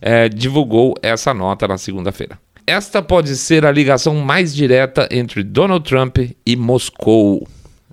é, 0.00 0.28
divulgou 0.28 0.94
essa 1.02 1.32
nota 1.32 1.66
na 1.66 1.78
segunda-feira. 1.78 2.38
Esta 2.66 3.02
pode 3.02 3.36
ser 3.36 3.66
a 3.66 3.72
ligação 3.72 4.16
mais 4.16 4.54
direta 4.54 5.06
entre 5.10 5.42
Donald 5.42 5.86
Trump 5.88 6.18
e 6.46 6.56
Moscou. 6.56 7.46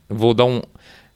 Vou 0.09 0.33
dar 0.33 0.45
um 0.45 0.61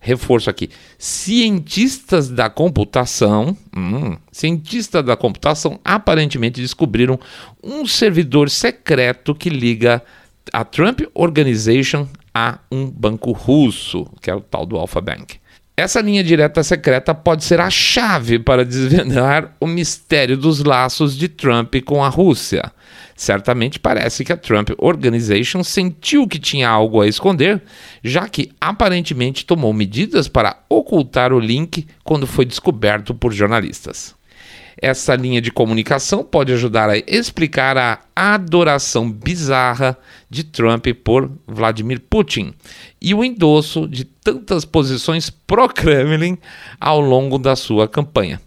reforço 0.05 0.51
aqui, 0.51 0.69
cientistas 0.99 2.29
da 2.29 2.47
computação, 2.47 3.57
hum, 3.75 4.15
cientistas 4.31 5.03
da 5.03 5.17
computação 5.17 5.79
aparentemente 5.83 6.61
descobriram 6.61 7.19
um 7.63 7.87
servidor 7.87 8.51
secreto 8.51 9.33
que 9.33 9.49
liga 9.49 10.01
a 10.53 10.63
Trump 10.63 11.01
Organization 11.15 12.07
a 12.31 12.59
um 12.71 12.85
banco 12.85 13.31
russo, 13.31 14.05
que 14.21 14.29
é 14.29 14.35
o 14.35 14.41
tal 14.41 14.63
do 14.63 14.77
Alpha 14.77 15.01
Bank. 15.01 15.39
Essa 15.75 16.01
linha 16.01 16.23
direta 16.23 16.63
secreta 16.63 17.13
pode 17.13 17.43
ser 17.43 17.59
a 17.59 17.69
chave 17.69 18.37
para 18.37 18.63
desvendar 18.63 19.55
o 19.59 19.65
mistério 19.65 20.37
dos 20.37 20.63
laços 20.63 21.17
de 21.17 21.27
Trump 21.27 21.73
com 21.83 22.03
a 22.03 22.09
Rússia. 22.09 22.71
Certamente 23.15 23.79
parece 23.79 24.25
que 24.25 24.33
a 24.33 24.37
Trump 24.37 24.71
Organization 24.77 25.63
sentiu 25.63 26.27
que 26.27 26.37
tinha 26.37 26.67
algo 26.67 26.99
a 26.99 27.07
esconder, 27.07 27.63
já 28.03 28.27
que 28.27 28.51
aparentemente 28.59 29.45
tomou 29.45 29.71
medidas 29.71 30.27
para 30.27 30.57
ocultar 30.67 31.31
o 31.31 31.39
link 31.39 31.87
quando 32.03 32.27
foi 32.27 32.43
descoberto 32.43 33.15
por 33.15 33.31
jornalistas. 33.31 34.13
Essa 34.81 35.15
linha 35.15 35.41
de 35.41 35.49
comunicação 35.49 36.25
pode 36.25 36.51
ajudar 36.51 36.89
a 36.89 36.97
explicar 36.97 37.77
a 37.77 37.99
adoração 38.13 39.09
bizarra 39.09 39.97
de 40.29 40.43
Trump 40.43 40.85
por 41.01 41.31
Vladimir 41.47 42.01
Putin 42.01 42.53
e 43.01 43.13
o 43.13 43.23
endosso 43.23 43.87
de 43.87 44.03
tantas 44.03 44.65
posições 44.65 45.29
pró-Kremlin 45.29 46.37
ao 46.77 46.99
longo 46.99 47.37
da 47.37 47.55
sua 47.55 47.87
campanha. 47.87 48.41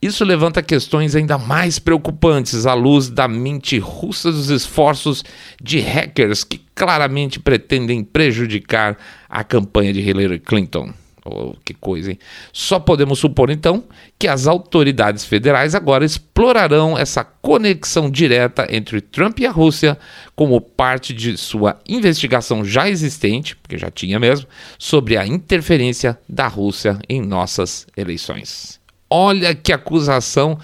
Isso 0.00 0.24
levanta 0.24 0.62
questões 0.62 1.16
ainda 1.16 1.36
mais 1.36 1.80
preocupantes 1.80 2.66
à 2.66 2.74
luz 2.74 3.08
da 3.08 3.26
mente 3.26 3.78
russa 3.78 4.30
dos 4.30 4.48
esforços 4.48 5.24
de 5.60 5.80
hackers 5.80 6.44
que 6.44 6.60
claramente 6.72 7.40
pretendem 7.40 8.04
prejudicar 8.04 8.96
a 9.28 9.42
campanha 9.42 9.92
de 9.92 10.00
Hillary 10.00 10.38
Clinton. 10.38 10.92
Oh, 11.24 11.54
que 11.64 11.74
coisa, 11.74 12.12
hein? 12.12 12.18
Só 12.52 12.78
podemos 12.78 13.18
supor 13.18 13.50
então 13.50 13.84
que 14.16 14.28
as 14.28 14.46
autoridades 14.46 15.24
federais 15.24 15.74
agora 15.74 16.04
explorarão 16.04 16.96
essa 16.96 17.24
conexão 17.24 18.08
direta 18.08 18.68
entre 18.70 19.00
Trump 19.00 19.40
e 19.40 19.46
a 19.46 19.50
Rússia 19.50 19.98
como 20.36 20.60
parte 20.60 21.12
de 21.12 21.36
sua 21.36 21.78
investigação 21.86 22.64
já 22.64 22.88
existente, 22.88 23.56
porque 23.56 23.76
já 23.76 23.90
tinha 23.90 24.18
mesmo, 24.18 24.46
sobre 24.78 25.16
a 25.16 25.26
interferência 25.26 26.16
da 26.28 26.46
Rússia 26.46 26.98
em 27.08 27.20
nossas 27.20 27.86
eleições. 27.96 28.77
Olha 29.10 29.54
que 29.54 29.72
acusação 29.72 30.58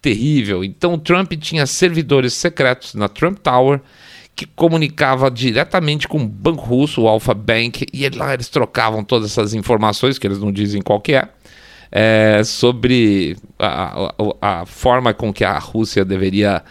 terrível. 0.00 0.62
Então, 0.62 0.98
Trump 0.98 1.32
tinha 1.32 1.66
servidores 1.66 2.32
secretos 2.34 2.94
na 2.94 3.08
Trump 3.08 3.38
Tower 3.38 3.80
que 4.36 4.46
comunicava 4.46 5.30
diretamente 5.30 6.06
com 6.06 6.18
o 6.18 6.28
banco 6.28 6.62
russo, 6.62 7.02
o 7.02 7.08
Alpha 7.08 7.32
Bank, 7.32 7.86
e 7.90 8.06
lá 8.10 8.34
eles 8.34 8.50
trocavam 8.50 9.02
todas 9.02 9.30
essas 9.30 9.54
informações, 9.54 10.18
que 10.18 10.26
eles 10.26 10.38
não 10.38 10.52
dizem 10.52 10.82
qual 10.82 11.00
que 11.00 11.14
é, 11.14 11.26
é 11.90 12.42
sobre 12.44 13.34
a, 13.58 14.10
a, 14.40 14.60
a, 14.60 14.66
forma 14.66 15.14
com 15.14 15.32
que 15.32 15.42
a 15.42 15.58
Rússia 15.58 16.04
deveria 16.04 16.62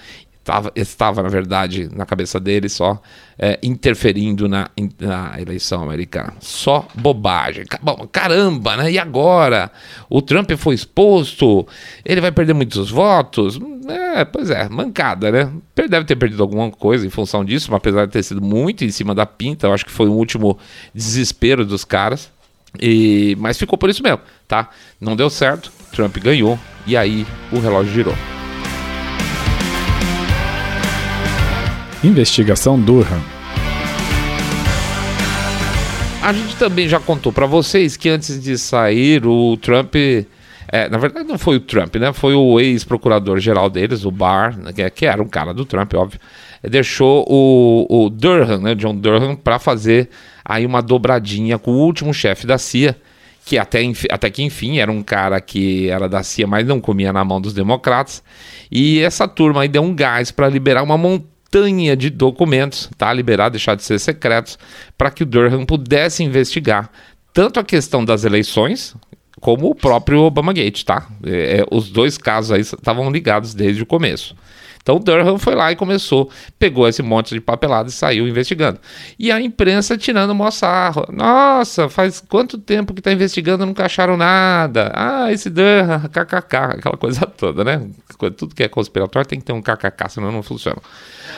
estava, 0.45 0.71
estava, 0.75 1.23
na 1.23 1.29
verdade, 1.29 1.89
na 1.91 2.05
cabeça 2.05 2.39
dele 2.39 2.69
só 2.69 3.01
é, 3.37 3.57
interferindo 3.63 4.47
na, 4.47 4.69
na, 4.99 5.41
eleição 5.41 5.81
americana. 5.81 6.33
Só 6.39 6.87
bobagem. 6.93 7.65
Caramba, 8.11 8.77
né? 8.77 8.91
E 8.91 8.99
agora? 8.99 9.71
O 10.07 10.21
Trump 10.21 10.51
foi 10.51 10.75
exposto, 10.75 11.67
ele 12.05 12.21
vai 12.21 12.31
perder 12.31 12.53
muitos 12.53 12.91
votos? 12.91 13.59
É, 13.87 14.23
pois 14.23 14.51
é, 14.51 14.69
mancada, 14.69 15.31
né? 15.31 15.51
Deve 15.75 16.05
ter 16.05 16.15
perdido 16.15 16.43
alguma 16.43 16.69
coisa 16.69 17.07
em 17.07 17.09
função 17.09 17.43
disso, 17.43 17.71
mas 17.71 17.77
apesar 17.77 18.05
de 18.05 18.11
ter 18.11 18.21
sido 18.21 18.41
muito 18.41 18.85
em 18.85 18.91
cima 18.91 19.15
da 19.15 19.25
pinta, 19.25 19.65
eu 19.65 19.73
acho 19.73 19.85
que 19.85 19.91
foi 19.91 20.07
o 20.07 20.13
último 20.13 20.59
desespero 20.93 21.65
dos 21.65 21.83
caras. 21.83 22.31
E, 22.79 23.35
mas 23.39 23.57
ficou 23.57 23.79
por 23.79 23.89
isso 23.89 24.03
mesmo, 24.03 24.19
tá? 24.47 24.69
Não 25.01 25.15
deu 25.15 25.29
certo, 25.29 25.71
Trump 25.91 26.15
ganhou 26.17 26.59
e 26.85 26.95
aí 26.95 27.25
o 27.51 27.59
relógio 27.59 27.93
girou. 27.93 28.34
Investigação 32.05 32.79
Durham. 32.79 33.19
A 36.21 36.31
gente 36.31 36.55
também 36.55 36.87
já 36.87 36.99
contou 36.99 37.31
para 37.31 37.47
vocês 37.47 37.97
que 37.97 38.09
antes 38.09 38.39
de 38.39 38.59
sair 38.59 39.25
o 39.25 39.57
Trump 39.57 39.95
é, 40.67 40.89
na 40.89 40.97
verdade, 40.97 41.27
não 41.27 41.37
foi 41.37 41.57
o 41.57 41.59
Trump, 41.59 41.95
né? 41.95 42.11
Foi 42.13 42.35
o 42.35 42.59
ex-procurador-geral 42.59 43.69
deles, 43.69 44.03
o 44.03 44.11
Barr, 44.11 44.57
né? 44.57 44.73
que, 44.73 44.89
que, 44.89 45.05
era 45.05 45.21
um 45.21 45.27
cara 45.27 45.53
do 45.53 45.65
Trump, 45.65 45.93
óbvio. 45.93 46.19
Deixou 46.61 47.25
o, 47.27 48.05
o 48.05 48.09
Durham, 48.09 48.59
né? 48.59 48.75
John 48.75 48.95
Durham, 48.95 49.35
para 49.35 49.57
fazer 49.57 50.09
aí 50.43 50.65
uma 50.65 50.81
dobradinha 50.81 51.57
com 51.57 51.71
o 51.71 51.79
último 51.79 52.13
chefe 52.13 52.45
da 52.45 52.57
CIA, 52.57 52.95
que 53.45 53.57
até, 53.57 53.79
até 54.11 54.29
que 54.29 54.43
enfim 54.43 54.79
era 54.79 54.91
um 54.91 55.03
cara 55.03 55.39
que 55.39 55.87
era 55.89 56.09
da 56.09 56.23
CIA, 56.23 56.47
mas 56.47 56.67
não 56.67 56.81
comia 56.81 57.13
na 57.13 57.23
mão 57.23 57.39
dos 57.39 57.53
democratas. 57.53 58.23
E 58.71 58.99
essa 59.01 59.27
turma 59.27 59.61
aí 59.61 59.67
deu 59.67 59.83
um 59.83 59.93
gás 59.95 60.31
para 60.31 60.49
liberar 60.49 60.83
uma 60.83 60.97
montanha 61.55 61.95
de 61.95 62.09
documentos, 62.09 62.89
tá? 62.97 63.11
Liberar, 63.13 63.49
deixar 63.49 63.75
de 63.75 63.83
ser 63.83 63.99
secretos, 63.99 64.59
para 64.97 65.09
que 65.09 65.23
o 65.23 65.25
Durham 65.25 65.65
pudesse 65.65 66.23
investigar 66.23 66.89
tanto 67.33 67.59
a 67.59 67.63
questão 67.63 68.03
das 68.03 68.23
eleições, 68.23 68.95
como 69.39 69.69
o 69.69 69.75
próprio 69.75 70.21
Obama 70.21 70.53
Gate, 70.53 70.83
tá? 70.83 71.07
É, 71.25 71.59
é 71.59 71.65
os 71.71 71.89
dois 71.89 72.17
casos 72.17 72.51
aí 72.51 72.61
estavam 72.61 73.09
ligados 73.09 73.53
desde 73.53 73.83
o 73.83 73.85
começo. 73.85 74.35
Então 74.85 74.99
Durham 74.99 75.39
foi 75.39 75.55
lá 75.55 75.71
e 75.71 75.75
começou, 75.75 76.29
pegou 76.59 76.87
esse 76.87 77.01
monte 77.01 77.33
de 77.33 77.41
papelada 77.41 77.89
e 77.89 77.91
saiu 77.91 78.27
investigando. 78.27 78.79
E 79.17 79.31
a 79.31 79.41
imprensa 79.41 79.97
tirando 79.97 80.35
moçarro. 80.35 81.07
Nossa, 81.11 81.89
faz 81.89 82.21
quanto 82.21 82.59
tempo 82.59 82.93
que 82.93 82.99
está 82.99 83.11
investigando 83.11 83.65
nunca 83.65 83.85
acharam 83.85 84.15
nada. 84.15 84.91
Ah, 84.93 85.33
esse 85.33 85.49
Durham, 85.49 86.01
kkk, 86.13 86.55
aquela 86.77 86.97
coisa 86.97 87.25
toda, 87.25 87.63
né? 87.63 87.81
Tudo 88.37 88.53
que 88.53 88.61
é 88.61 88.67
conspiratório 88.67 89.27
tem 89.27 89.39
que 89.39 89.45
ter 89.45 89.53
um 89.53 89.61
kkk, 89.61 90.07
senão 90.07 90.31
não 90.31 90.43
funciona. 90.43 90.77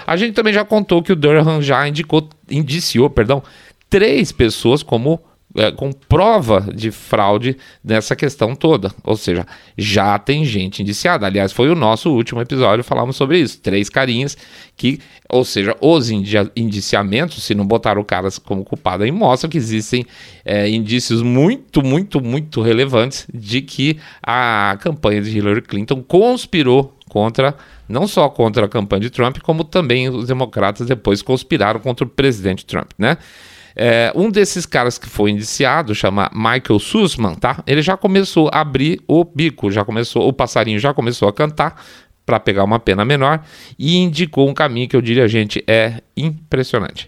A 0.06 0.18
gente 0.18 0.34
também 0.34 0.52
já 0.52 0.66
contou 0.66 1.02
que 1.02 1.14
o 1.14 1.16
Durham 1.16 1.62
já 1.62 1.88
indicou, 1.88 2.28
indiciou, 2.52 3.10
perdão, 3.10 3.42
três 3.90 4.34
pessoas 4.34 4.84
como 4.84 5.22
é, 5.56 5.72
com 5.72 5.92
prova 5.92 6.68
de 6.74 6.92
fraude 6.92 7.58
nessa 7.84 8.16
questão 8.16 8.56
toda. 8.56 8.92
Ou 9.04 9.16
seja, 9.16 9.46
já 9.78 10.18
tem 10.20 10.46
gente 10.46 10.82
indiciada. 10.82 11.26
Aliás, 11.26 11.52
foi 11.52 11.70
o 11.70 11.76
nosso 11.76 12.12
último 12.12 12.42
episódio, 12.42 12.84
falamos 12.84 13.16
sobre 13.16 13.40
isso. 13.40 13.60
Três 13.62 13.90
carinhas 13.90 14.38
que, 14.76 15.00
ou 15.30 15.44
seja, 15.44 15.76
os 15.82 16.10
indiciamentos, 16.10 17.44
se 17.44 17.56
não 17.56 17.66
botaram 17.66 18.02
o 18.02 18.06
cara 18.06 18.30
como 18.44 18.64
culpado 18.64 19.04
aí, 19.04 19.12
mostram 19.12 19.50
que 19.50 19.58
existem 19.58 20.06
é, 20.46 20.70
indícios 20.70 21.22
muito, 21.22 21.84
muito, 21.84 22.22
muito 22.22 22.62
relevantes 22.62 23.26
de 23.34 23.62
que 23.62 23.98
a 24.22 24.78
campanha 24.82 25.22
de 25.22 25.36
Hillary 25.36 25.62
Clinton 25.62 26.04
conspirou 26.04 26.94
contra 27.10 27.56
não 27.88 28.06
só 28.06 28.28
contra 28.28 28.66
a 28.66 28.70
campanha 28.70 29.02
de 29.02 29.10
Trump, 29.10 29.38
como 29.40 29.64
também 29.64 30.10
os 30.10 30.28
democratas 30.28 30.86
depois 30.86 31.22
conspiraram 31.22 31.80
contra 31.80 32.06
o 32.06 32.10
presidente 32.10 32.66
Trump, 32.66 32.92
né? 32.98 33.18
É, 33.80 34.12
um 34.16 34.32
desses 34.32 34.66
caras 34.66 34.98
que 34.98 35.08
foi 35.08 35.30
indiciado, 35.30 35.94
chama 35.94 36.32
Michael 36.34 36.80
Sussman, 36.80 37.36
tá? 37.36 37.64
Ele 37.68 37.84
já 37.84 37.96
começou 37.96 38.50
a 38.52 38.62
abrir 38.62 39.00
o 39.08 39.24
bico, 39.24 39.70
já 39.70 39.86
começou, 39.86 40.28
o 40.28 40.34
passarinho 40.34 40.80
já 40.80 40.96
começou 40.96 41.30
a 41.30 41.34
cantar 41.34 41.80
para 42.26 42.40
pegar 42.40 42.64
uma 42.64 42.80
pena 42.80 43.06
menor 43.06 43.40
e 43.78 43.96
indicou 43.98 44.50
um 44.50 44.54
caminho 44.54 44.90
que 44.90 44.96
eu 44.96 45.02
diria, 45.02 45.28
gente, 45.28 45.64
é 45.68 46.02
impressionante. 46.18 47.08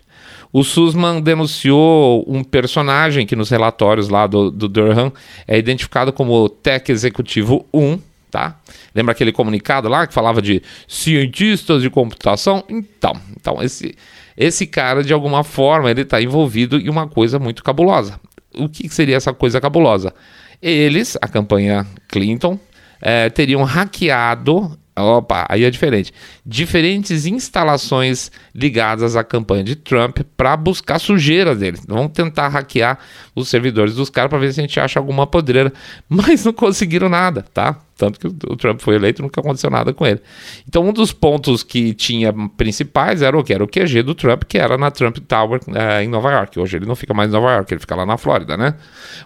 O 0.54 0.64
Sussman 0.64 1.22
denunciou 1.22 2.24
um 2.28 2.44
personagem 2.44 3.26
que 3.26 3.36
nos 3.36 3.50
relatórios 3.50 4.08
lá 4.08 4.28
do, 4.28 4.52
do 4.52 4.68
Durham 4.68 5.12
é 5.48 5.58
identificado 5.58 6.14
como 6.14 6.48
Tech 6.50 6.92
Executivo 6.92 7.66
1, 7.74 8.00
tá? 8.30 8.60
Lembra 8.94 9.12
aquele 9.12 9.32
comunicado 9.32 9.90
lá 9.90 10.06
que 10.06 10.14
falava 10.14 10.40
de 10.40 10.62
cientistas 10.88 11.82
de 11.82 11.90
computação? 11.90 12.64
Então, 12.70 13.14
então 13.36 13.62
esse 13.62 13.96
esse 14.39 14.65
cara, 14.65 15.03
de 15.03 15.12
alguma 15.12 15.43
forma, 15.43 15.91
ele 15.91 16.03
está 16.03 16.22
envolvido 16.22 16.77
em 16.77 16.88
uma 16.88 17.10
coisa 17.10 17.38
muito 17.38 17.62
cabulosa. 17.62 18.17
O 18.55 18.69
que 18.69 18.88
seria 18.88 19.17
essa 19.17 19.34
coisa 19.34 19.60
cabulosa? 19.60 20.13
Eles, 20.62 21.17
a 21.22 21.27
campanha 21.27 21.86
Clinton, 22.08 22.58
é, 23.01 23.29
teriam 23.29 23.63
hackeado 23.65 24.79
Opa, 25.00 25.46
aí 25.48 25.63
é 25.63 25.69
diferente. 25.69 26.13
Diferentes 26.46 27.25
instalações 27.25 28.31
ligadas 28.53 29.15
à 29.15 29.24
campanha 29.24 29.63
de 29.63 29.75
Trump 29.75 30.19
para 30.36 30.58
buscar 30.58 31.00
sujeira 31.00 31.55
dele. 31.55 31.79
Vamos 31.88 32.12
tentar 32.12 32.50
hackear 32.50 33.00
os 33.34 33.48
servidores 33.48 33.96
dos 33.96 34.10
caras 34.10 34.29
para 34.29 34.39
ver 34.39 34.53
se 34.53 34.60
a 34.60 34.63
gente 34.63 34.79
acha 34.79 35.00
alguma 35.00 35.25
podreira. 35.25 35.72
Mas 36.10 36.43
não 36.43 36.53
conseguiram 36.53 37.08
nada, 37.08 37.46
tá? 37.53 37.79
Tanto 38.00 38.18
que 38.18 38.27
o 38.27 38.56
Trump 38.56 38.79
foi 38.79 38.96
eleito 38.96 39.22
nunca 39.22 39.41
aconteceu 39.41 39.70
nada 39.70 39.91
com 39.94 40.08
ele. 40.08 40.22
Então, 40.65 40.88
um 40.88 40.94
dos 40.94 41.12
pontos 41.12 41.63
que 41.63 41.94
tinha 41.94 42.34
principais 42.56 43.22
era 43.22 43.38
o 43.38 43.44
que? 43.44 43.53
Era 43.53 43.62
o 43.62 43.68
QG 43.68 44.01
do 44.03 44.15
Trump, 44.15 44.44
que 44.48 44.58
era 44.58 44.77
na 44.77 44.89
Trump 44.89 45.18
Tower 45.18 45.60
é, 45.75 46.01
em 46.01 46.08
Nova 46.08 46.32
York. 46.32 46.58
Hoje 46.58 46.77
ele 46.77 46.86
não 46.86 46.96
fica 46.96 47.13
mais 47.13 47.29
em 47.29 47.34
Nova 47.34 47.51
York, 47.51 47.74
ele 47.74 47.82
fica 47.82 47.96
lá 47.96 48.06
na 48.06 48.18
Flórida, 48.18 48.56
né? 48.56 48.75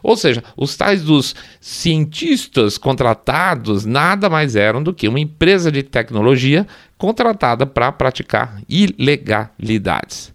Ou 0.01 0.17
seja, 0.17 0.43
os 0.57 0.75
tais 0.75 1.03
dos 1.03 1.35
cientistas 1.61 2.79
contratados 2.79 3.85
nada 3.85 4.27
mais 4.27 4.55
eram 4.55 4.81
do 4.81 4.91
que 4.91 5.07
uma 5.07 5.19
empresa 5.19 5.71
de 5.71 5.83
tecnologia 5.83 6.65
contratada 6.97 7.67
para 7.67 7.91
praticar 7.91 8.59
ilegalidades. 8.67 10.33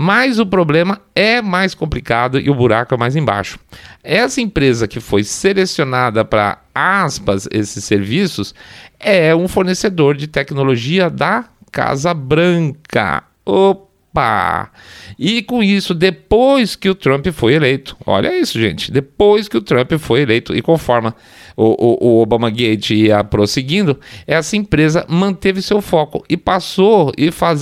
Mas 0.00 0.38
o 0.38 0.46
problema 0.46 1.00
é 1.12 1.42
mais 1.42 1.74
complicado 1.74 2.38
e 2.38 2.48
o 2.48 2.54
buraco 2.54 2.94
é 2.94 2.96
mais 2.96 3.16
embaixo. 3.16 3.58
Essa 4.04 4.40
empresa 4.40 4.86
que 4.86 5.00
foi 5.00 5.24
selecionada 5.24 6.24
para 6.24 6.58
aspas 6.72 7.48
esses 7.50 7.82
serviços 7.82 8.54
é 9.00 9.34
um 9.34 9.48
fornecedor 9.48 10.16
de 10.16 10.28
tecnologia 10.28 11.10
da 11.10 11.46
Casa 11.72 12.14
Branca. 12.14 13.24
Opa! 13.44 14.70
E 15.18 15.42
com 15.42 15.64
isso, 15.64 15.92
depois 15.92 16.76
que 16.76 16.88
o 16.88 16.94
Trump 16.94 17.26
foi 17.32 17.54
eleito, 17.54 17.96
olha 18.06 18.38
isso, 18.38 18.56
gente, 18.56 18.92
depois 18.92 19.48
que 19.48 19.56
o 19.56 19.60
Trump 19.60 19.90
foi 19.98 20.20
eleito, 20.20 20.54
e 20.54 20.62
conforme 20.62 21.12
o, 21.60 22.22
o, 22.22 22.22
o 22.22 22.94
ia 22.94 23.24
prosseguindo, 23.24 23.98
essa 24.28 24.56
empresa 24.56 25.04
manteve 25.08 25.60
seu 25.60 25.82
foco 25.82 26.24
e 26.28 26.36
passou 26.36 27.12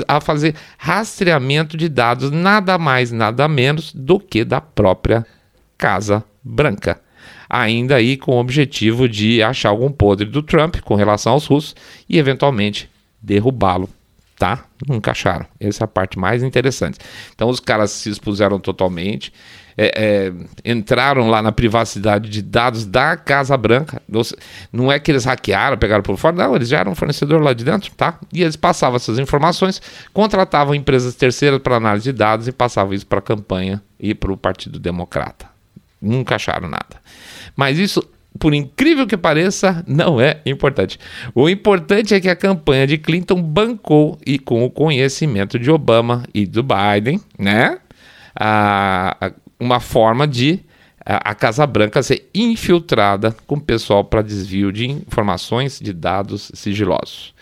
a 0.07 0.21
fazer 0.21 0.55
rastreamento 0.77 1.79
de 1.79 1.89
dados, 1.89 2.31
nada 2.31 2.77
mais, 2.77 3.11
nada 3.11 3.49
menos 3.49 3.95
do 3.95 4.21
que 4.21 4.45
da 4.45 4.61
própria 4.61 5.27
Casa 5.79 6.23
Branca. 6.45 7.01
Ainda 7.49 7.97
aí 7.97 8.19
com 8.19 8.33
o 8.33 8.41
objetivo 8.41 9.09
de 9.09 9.43
achar 9.43 9.71
algum 9.71 9.91
podre 9.91 10.27
do 10.27 10.43
Trump 10.43 10.77
com 10.83 10.95
relação 10.95 11.33
aos 11.33 11.47
russos 11.47 11.75
e 12.07 12.19
eventualmente 12.19 12.91
derrubá-lo 13.23 13.89
tá? 14.39 14.67
Nunca 14.87 15.13
acharam. 15.13 15.47
Essa 15.59 15.85
é 15.85 15.87
a 15.87 15.89
parte 15.89 16.19
mais 16.19 16.43
interessante. 16.43 16.99
Então 17.35 17.49
os 17.49 17.59
caras 17.59 17.91
se 17.91 18.11
expuseram 18.11 18.59
totalmente, 18.59 19.33
é, 19.77 19.93
é, 20.65 20.73
entraram 20.73 21.29
lá 21.29 21.43
na 21.43 21.53
privacidade 21.53 22.31
de 22.31 22.43
dados 22.43 22.87
da 22.87 23.17
Casa 23.17 23.57
Branca. 23.57 24.01
Não 24.73 24.91
é 24.91 24.99
que 24.99 25.11
eles 25.11 25.25
hackearam, 25.25 25.77
pegaram 25.77 26.03
por 26.03 26.17
fora, 26.17 26.37
não, 26.37 26.57
eles 26.57 26.69
já 26.69 26.79
eram 26.79 26.93
um 26.93 26.95
fornecedor 26.95 27.43
lá 27.43 27.53
de 27.53 27.65
dentro, 27.65 27.91
tá? 27.95 28.19
E 28.33 28.43
eles 28.43 28.57
passavam 28.57 28.97
essas 28.97 29.19
informações, 29.19 29.81
contratavam 30.13 30.75
empresas 30.75 31.15
terceiras 31.15 31.61
para 31.61 31.77
análise 31.77 32.05
de 32.05 32.13
dados 32.13 32.49
e 32.49 32.53
passavam 32.53 32.95
isso 32.95 33.07
para 33.07 33.19
a 33.19 33.23
campanha 33.23 33.83
e 34.01 34.15
para 34.15 34.33
o 34.33 34.37
Partido 34.37 34.79
Democrata. 34.79 35.47
Nunca 36.01 36.37
acharam 36.37 36.69
nada. 36.69 36.97
Mas 37.55 37.79
isso 37.79 38.03
por 38.39 38.55
incrível 38.55 39.07
que 39.07 39.17
pareça, 39.17 39.83
não 39.87 40.21
é 40.21 40.41
importante. 40.45 40.99
O 41.35 41.49
importante 41.49 42.15
é 42.15 42.21
que 42.21 42.29
a 42.29 42.37
campanha 42.37 42.87
de 42.87 42.99
Clinton 42.99 43.41
bancou 43.41 44.19
e 44.27 44.39
com 44.39 44.63
o 44.65 44.71
conhecimento 44.71 45.59
de 45.59 45.71
Obama 45.71 46.23
e 46.35 46.47
do 46.47 46.63
Biden, 46.63 47.21
né? 47.39 47.79
A, 48.39 49.17
a, 49.19 49.33
uma 49.59 49.81
forma 49.81 50.27
de 50.27 50.61
a, 51.05 51.31
a 51.31 51.35
Casa 51.35 51.67
Branca 51.67 52.03
ser 52.03 52.29
infiltrada 52.35 53.35
com 53.47 53.59
pessoal 53.61 54.05
para 54.05 54.23
desvio 54.23 54.73
de 54.73 54.91
informações 54.91 55.79
de 55.79 55.93
dados 55.93 56.51
sigilosos. 56.55 57.35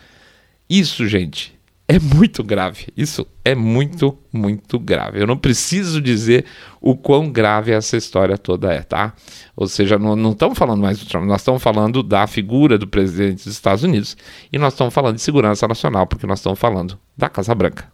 Isso, 0.69 1.07
gente, 1.07 1.55
é 1.87 1.99
muito 1.99 2.43
grave. 2.43 2.87
Isso 2.97 3.27
é 3.45 3.55
muito, 3.55 4.19
muito 4.33 4.79
grave. 4.79 5.21
Eu 5.21 5.27
não 5.27 5.37
preciso 5.37 6.01
dizer 6.01 6.45
o 6.81 6.97
quão 6.97 7.31
grave 7.31 7.73
essa 7.73 7.97
história 7.97 8.39
toda 8.39 8.73
é, 8.73 8.83
tá? 8.83 9.13
Ou 9.55 9.67
seja, 9.67 9.99
não, 9.99 10.33
estamos 10.33 10.59
falando 10.59 10.81
mais 10.81 10.99
do 10.99 11.07
Trump, 11.07 11.25
nós 11.27 11.41
estamos 11.41 11.63
falando 11.63 12.03
da 12.03 12.27
figura 12.27 12.79
do 12.79 12.87
presidente 12.87 13.45
dos 13.45 13.55
Estados 13.55 13.85
Unidos 13.85 14.17
e 14.53 14.59
nós 14.59 14.73
estamos 14.73 14.93
falando 14.93 15.17
de 15.17 15.23
segurança 15.23 15.69
nacional, 15.69 16.07
porque 16.07 16.27
nós 16.27 16.39
estamos 16.39 16.59
falando 16.59 16.99
da 17.17 17.29
Casa 17.29 17.55
Branca. 17.55 17.94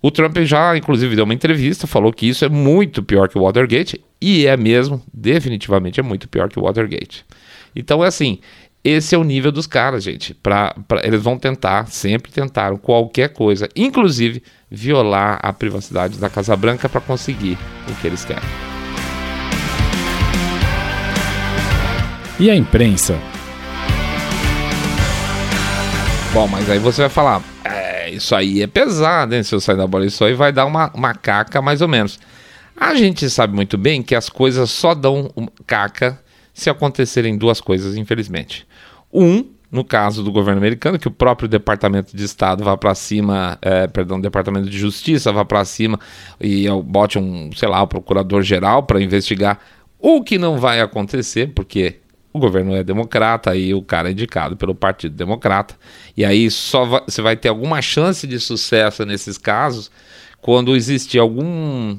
O 0.00 0.10
Trump 0.10 0.36
já, 0.38 0.76
inclusive, 0.76 1.16
deu 1.16 1.24
uma 1.24 1.34
entrevista, 1.34 1.86
falou 1.86 2.12
que 2.12 2.28
isso 2.28 2.44
é 2.44 2.48
muito 2.48 3.02
pior 3.02 3.28
que 3.28 3.38
o 3.38 3.42
Watergate, 3.42 4.00
e 4.20 4.46
é 4.46 4.56
mesmo, 4.56 5.02
definitivamente 5.12 6.00
é 6.00 6.02
muito 6.02 6.28
pior 6.28 6.48
que 6.48 6.58
o 6.58 6.62
Watergate. 6.62 7.24
Então 7.74 8.04
é 8.04 8.08
assim, 8.08 8.40
esse 8.82 9.14
é 9.14 9.18
o 9.18 9.24
nível 9.24 9.52
dos 9.52 9.66
caras, 9.66 10.02
gente. 10.02 10.34
Pra, 10.34 10.74
pra, 10.86 11.04
eles 11.04 11.22
vão 11.22 11.38
tentar, 11.38 11.88
sempre 11.88 12.30
tentaram 12.32 12.76
qualquer 12.76 13.28
coisa, 13.30 13.68
inclusive 13.76 14.42
violar 14.70 15.38
a 15.42 15.52
privacidade 15.52 16.18
da 16.18 16.28
Casa 16.28 16.56
Branca 16.56 16.88
para 16.88 17.00
conseguir 17.00 17.58
o 17.88 17.94
que 18.00 18.06
eles 18.06 18.24
querem. 18.24 18.42
E 22.40 22.50
a 22.50 22.54
imprensa? 22.54 23.18
Bom, 26.32 26.46
mas 26.46 26.70
aí 26.70 26.78
você 26.78 27.00
vai 27.00 27.10
falar, 27.10 27.42
é, 27.64 27.87
isso 28.10 28.34
aí 28.34 28.62
é 28.62 28.66
pesado, 28.66 29.34
hein, 29.34 29.42
se 29.42 29.54
eu 29.54 29.60
sair 29.60 29.76
da 29.76 29.86
bola, 29.86 30.06
isso 30.06 30.24
aí 30.24 30.34
vai 30.34 30.52
dar 30.52 30.66
uma, 30.66 30.90
uma 30.94 31.14
caca 31.14 31.60
mais 31.62 31.80
ou 31.80 31.88
menos. 31.88 32.18
A 32.76 32.94
gente 32.94 33.28
sabe 33.28 33.54
muito 33.54 33.76
bem 33.76 34.02
que 34.02 34.14
as 34.14 34.28
coisas 34.28 34.70
só 34.70 34.94
dão 34.94 35.30
caca 35.66 36.18
se 36.54 36.70
acontecerem 36.70 37.36
duas 37.36 37.60
coisas, 37.60 37.96
infelizmente. 37.96 38.66
Um, 39.12 39.44
no 39.70 39.84
caso 39.84 40.22
do 40.22 40.32
governo 40.32 40.60
americano, 40.60 40.98
que 40.98 41.08
o 41.08 41.10
próprio 41.10 41.48
Departamento 41.48 42.16
de 42.16 42.24
Estado 42.24 42.64
vá 42.64 42.76
para 42.76 42.94
cima, 42.94 43.58
é, 43.60 43.86
perdão, 43.86 44.20
Departamento 44.20 44.68
de 44.68 44.78
Justiça 44.78 45.32
vá 45.32 45.44
para 45.44 45.64
cima 45.64 46.00
e 46.40 46.66
bote 46.84 47.18
um, 47.18 47.50
sei 47.54 47.68
lá, 47.68 47.82
o 47.82 47.86
procurador-geral 47.86 48.82
para 48.84 49.00
investigar 49.00 49.58
o 49.98 50.22
que 50.22 50.38
não 50.38 50.58
vai 50.58 50.80
acontecer, 50.80 51.52
porque 51.54 51.96
o 52.32 52.38
governo 52.38 52.74
é 52.74 52.84
democrata 52.84 53.56
e 53.56 53.72
o 53.74 53.82
cara 53.82 54.08
é 54.08 54.12
indicado 54.12 54.56
pelo 54.56 54.74
Partido 54.74 55.14
Democrata. 55.14 55.74
E 56.16 56.24
aí 56.24 56.50
só 56.50 56.84
vai, 56.84 57.02
você 57.06 57.22
vai 57.22 57.36
ter 57.36 57.48
alguma 57.48 57.80
chance 57.80 58.26
de 58.26 58.38
sucesso 58.38 59.04
nesses 59.04 59.38
casos 59.38 59.90
quando 60.40 60.76
existir 60.76 61.18
algum, 61.18 61.98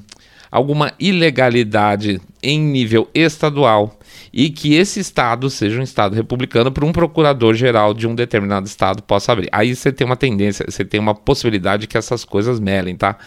alguma 0.51 0.93
ilegalidade 0.99 2.21
em 2.41 2.59
nível 2.59 3.09
estadual 3.13 3.99
e 4.31 4.49
que 4.49 4.75
esse 4.75 4.99
estado 4.99 5.49
seja 5.49 5.79
um 5.79 5.83
estado 5.83 6.15
republicano 6.15 6.71
para 6.71 6.85
um 6.85 6.91
procurador-geral 6.91 7.93
de 7.93 8.07
um 8.07 8.13
determinado 8.13 8.67
estado 8.67 9.01
possa 9.01 9.31
abrir. 9.31 9.49
Aí 9.51 9.75
você 9.75 9.91
tem 9.91 10.05
uma 10.05 10.15
tendência, 10.15 10.65
você 10.67 10.85
tem 10.85 10.99
uma 10.99 11.15
possibilidade 11.15 11.87
que 11.87 11.97
essas 11.97 12.23
coisas 12.23 12.59
melem, 12.59 12.95
tá? 12.95 13.17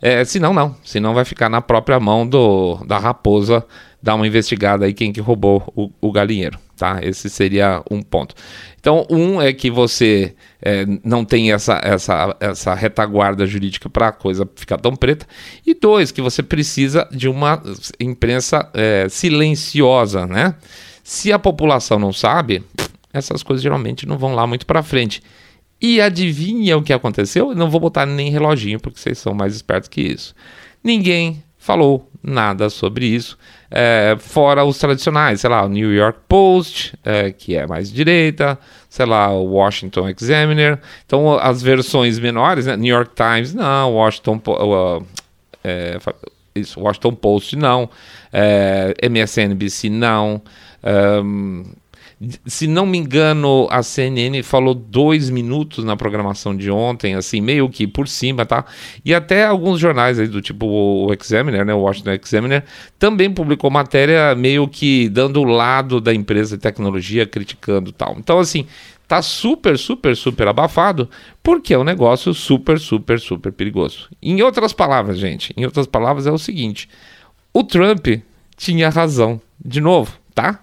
É, 0.00 0.24
senão 0.24 0.54
não, 0.54 0.76
senão 0.84 1.12
vai 1.12 1.24
ficar 1.24 1.48
na 1.48 1.60
própria 1.60 1.98
mão 1.98 2.26
do, 2.26 2.76
da 2.86 2.98
raposa 2.98 3.64
dar 4.02 4.14
uma 4.14 4.26
investigada 4.26 4.86
aí 4.86 4.94
quem 4.94 5.12
que 5.12 5.20
roubou 5.20 5.72
o, 5.74 5.90
o 6.00 6.12
galinheiro, 6.12 6.58
tá? 6.76 7.00
Esse 7.02 7.28
seria 7.28 7.82
um 7.90 8.00
ponto. 8.00 8.34
Então, 8.78 9.04
um 9.10 9.42
é 9.42 9.52
que 9.52 9.70
você 9.70 10.34
é, 10.62 10.86
não 11.04 11.24
tem 11.24 11.52
essa, 11.52 11.80
essa, 11.82 12.36
essa 12.40 12.74
retaguarda 12.74 13.46
jurídica 13.46 13.90
para 13.90 14.08
a 14.08 14.12
coisa 14.12 14.48
ficar 14.54 14.78
tão 14.78 14.94
preta. 14.94 15.26
E 15.66 15.74
dois, 15.74 16.12
que 16.12 16.22
você 16.22 16.42
precisa 16.42 17.08
de 17.10 17.28
uma 17.28 17.60
imprensa 17.98 18.70
é, 18.72 19.08
silenciosa, 19.08 20.26
né? 20.26 20.54
Se 21.02 21.32
a 21.32 21.38
população 21.38 21.98
não 21.98 22.12
sabe, 22.12 22.62
essas 23.12 23.42
coisas 23.42 23.62
geralmente 23.62 24.06
não 24.06 24.16
vão 24.16 24.34
lá 24.34 24.46
muito 24.46 24.64
para 24.64 24.82
frente. 24.82 25.22
E 25.80 26.00
adivinha 26.00 26.76
o 26.76 26.82
que 26.82 26.92
aconteceu? 26.92 27.50
Eu 27.50 27.56
não 27.56 27.70
vou 27.70 27.80
botar 27.80 28.04
nem 28.04 28.30
reloginho, 28.30 28.80
porque 28.80 28.98
vocês 28.98 29.18
são 29.18 29.32
mais 29.32 29.54
espertos 29.54 29.88
que 29.88 30.00
isso. 30.00 30.34
Ninguém 30.82 31.42
falou 31.58 32.08
nada 32.22 32.70
sobre 32.70 33.06
isso, 33.06 33.36
é, 33.70 34.16
fora 34.18 34.64
os 34.64 34.78
tradicionais, 34.78 35.40
sei 35.40 35.50
lá, 35.50 35.64
o 35.64 35.68
New 35.68 35.92
York 35.92 36.20
Post, 36.28 36.94
é, 37.04 37.30
que 37.30 37.54
é 37.54 37.66
mais 37.66 37.92
direita, 37.92 38.58
sei 38.88 39.06
lá, 39.06 39.30
o 39.30 39.44
Washington 39.44 40.08
Examiner. 40.08 40.78
Então, 41.04 41.38
as 41.38 41.62
versões 41.62 42.18
menores, 42.18 42.66
né? 42.66 42.76
New 42.76 42.94
York 42.94 43.12
Times, 43.14 43.54
não, 43.54 43.94
Washington, 43.94 44.40
uh, 44.46 45.06
é, 45.62 45.98
isso, 46.54 46.80
Washington 46.80 47.14
Post, 47.14 47.56
não, 47.56 47.90
é, 48.32 48.94
MSNBC, 49.02 49.90
não. 49.90 50.40
Um, 51.24 51.64
se 52.46 52.66
não 52.66 52.84
me 52.84 52.98
engano, 52.98 53.68
a 53.70 53.82
CNN 53.82 54.42
falou 54.42 54.74
dois 54.74 55.30
minutos 55.30 55.84
na 55.84 55.96
programação 55.96 56.56
de 56.56 56.68
ontem, 56.70 57.14
assim, 57.14 57.40
meio 57.40 57.68
que 57.68 57.86
por 57.86 58.08
cima, 58.08 58.44
tá? 58.44 58.64
E 59.04 59.14
até 59.14 59.46
alguns 59.46 59.78
jornais 59.78 60.18
aí 60.18 60.26
do 60.26 60.42
tipo 60.42 60.66
o 60.66 61.12
Examiner, 61.12 61.64
né? 61.64 61.72
O 61.72 61.80
Washington 61.80 62.18
Examiner, 62.20 62.64
também 62.98 63.30
publicou 63.32 63.70
matéria 63.70 64.34
meio 64.34 64.66
que 64.66 65.08
dando 65.08 65.40
o 65.40 65.44
lado 65.44 66.00
da 66.00 66.12
empresa 66.12 66.56
de 66.56 66.62
tecnologia, 66.62 67.24
criticando 67.24 67.92
tal. 67.92 68.16
Então, 68.18 68.40
assim, 68.40 68.66
tá 69.06 69.22
super, 69.22 69.78
super, 69.78 70.16
super 70.16 70.48
abafado, 70.48 71.08
porque 71.40 71.72
é 71.72 71.78
um 71.78 71.84
negócio 71.84 72.34
super, 72.34 72.80
super, 72.80 73.20
super 73.20 73.52
perigoso. 73.52 74.08
Em 74.20 74.42
outras 74.42 74.72
palavras, 74.72 75.18
gente, 75.18 75.54
em 75.56 75.64
outras 75.64 75.86
palavras 75.86 76.26
é 76.26 76.32
o 76.32 76.38
seguinte: 76.38 76.88
o 77.54 77.62
Trump 77.62 78.08
tinha 78.56 78.90
razão, 78.90 79.40
de 79.64 79.80
novo, 79.80 80.12
tá? 80.34 80.60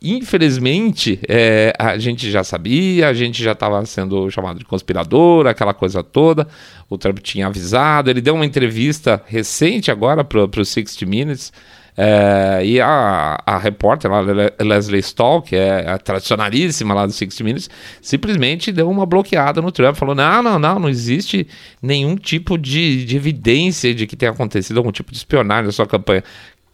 Infelizmente, 0.00 1.18
é, 1.28 1.72
a 1.76 1.98
gente 1.98 2.30
já 2.30 2.44
sabia, 2.44 3.08
a 3.08 3.12
gente 3.12 3.42
já 3.42 3.50
estava 3.50 3.84
sendo 3.84 4.30
chamado 4.30 4.60
de 4.60 4.64
conspirador, 4.64 5.46
aquela 5.48 5.74
coisa 5.74 6.04
toda. 6.04 6.46
O 6.88 6.96
Trump 6.96 7.18
tinha 7.18 7.48
avisado, 7.48 8.08
ele 8.08 8.20
deu 8.20 8.34
uma 8.34 8.46
entrevista 8.46 9.20
recente 9.26 9.90
agora 9.90 10.22
para 10.22 10.44
o 10.44 10.64
60 10.64 11.04
Minutes. 11.04 11.52
É, 12.00 12.64
e 12.64 12.80
a, 12.80 13.42
a 13.44 13.58
repórter 13.58 14.08
lá, 14.08 14.20
Leslie 14.60 15.00
Stahl, 15.00 15.42
que 15.42 15.56
é 15.56 15.90
a 15.90 15.98
tradicionalíssima 15.98 16.94
lá 16.94 17.04
do 17.04 17.12
60 17.12 17.42
Minutes, 17.42 17.68
simplesmente 18.00 18.70
deu 18.70 18.88
uma 18.88 19.04
bloqueada 19.04 19.60
no 19.60 19.72
Trump. 19.72 19.96
Falou: 19.96 20.14
não, 20.14 20.40
não, 20.40 20.60
não, 20.60 20.78
não 20.78 20.88
existe 20.88 21.48
nenhum 21.82 22.14
tipo 22.14 22.56
de, 22.56 23.04
de 23.04 23.16
evidência 23.16 23.92
de 23.92 24.06
que 24.06 24.14
tenha 24.14 24.30
acontecido 24.30 24.76
algum 24.76 24.92
tipo 24.92 25.10
de 25.10 25.18
espionagem 25.18 25.66
na 25.66 25.72
sua 25.72 25.88
campanha. 25.88 26.22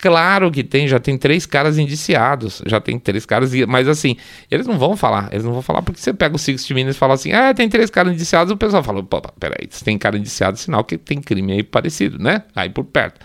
Claro 0.04 0.50
que 0.50 0.62
tem, 0.62 0.86
já 0.86 1.00
tem 1.00 1.16
três 1.16 1.46
caras 1.46 1.78
indiciados, 1.78 2.60
já 2.66 2.78
tem 2.78 2.98
três 2.98 3.24
caras, 3.24 3.50
mas 3.66 3.88
assim, 3.88 4.18
eles 4.50 4.66
não 4.66 4.78
vão 4.78 4.98
falar, 4.98 5.30
eles 5.32 5.42
não 5.42 5.54
vão 5.54 5.62
falar 5.62 5.80
porque 5.80 5.98
você 5.98 6.12
pega 6.12 6.36
o 6.36 6.38
60 6.38 6.74
Minutes 6.74 6.96
e 6.96 6.98
fala 6.98 7.14
assim, 7.14 7.32
ah, 7.32 7.54
tem 7.54 7.70
três 7.70 7.88
caras 7.88 8.12
indiciados, 8.12 8.52
o 8.52 8.56
pessoal 8.58 8.82
fala, 8.82 9.02
pô, 9.02 9.22
peraí, 9.40 9.66
se 9.70 9.82
tem 9.82 9.96
cara 9.96 10.18
indiciado, 10.18 10.58
sinal 10.58 10.84
que 10.84 10.98
tem 10.98 11.22
crime 11.22 11.52
aí 11.54 11.62
parecido, 11.62 12.18
né? 12.18 12.42
Aí 12.54 12.68
por 12.68 12.84
perto. 12.84 13.18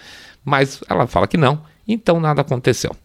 Mas 0.46 0.80
ela 0.88 1.06
fala 1.06 1.28
que 1.28 1.36
não, 1.36 1.62
então 1.86 2.18
nada 2.18 2.40
aconteceu. 2.40 2.96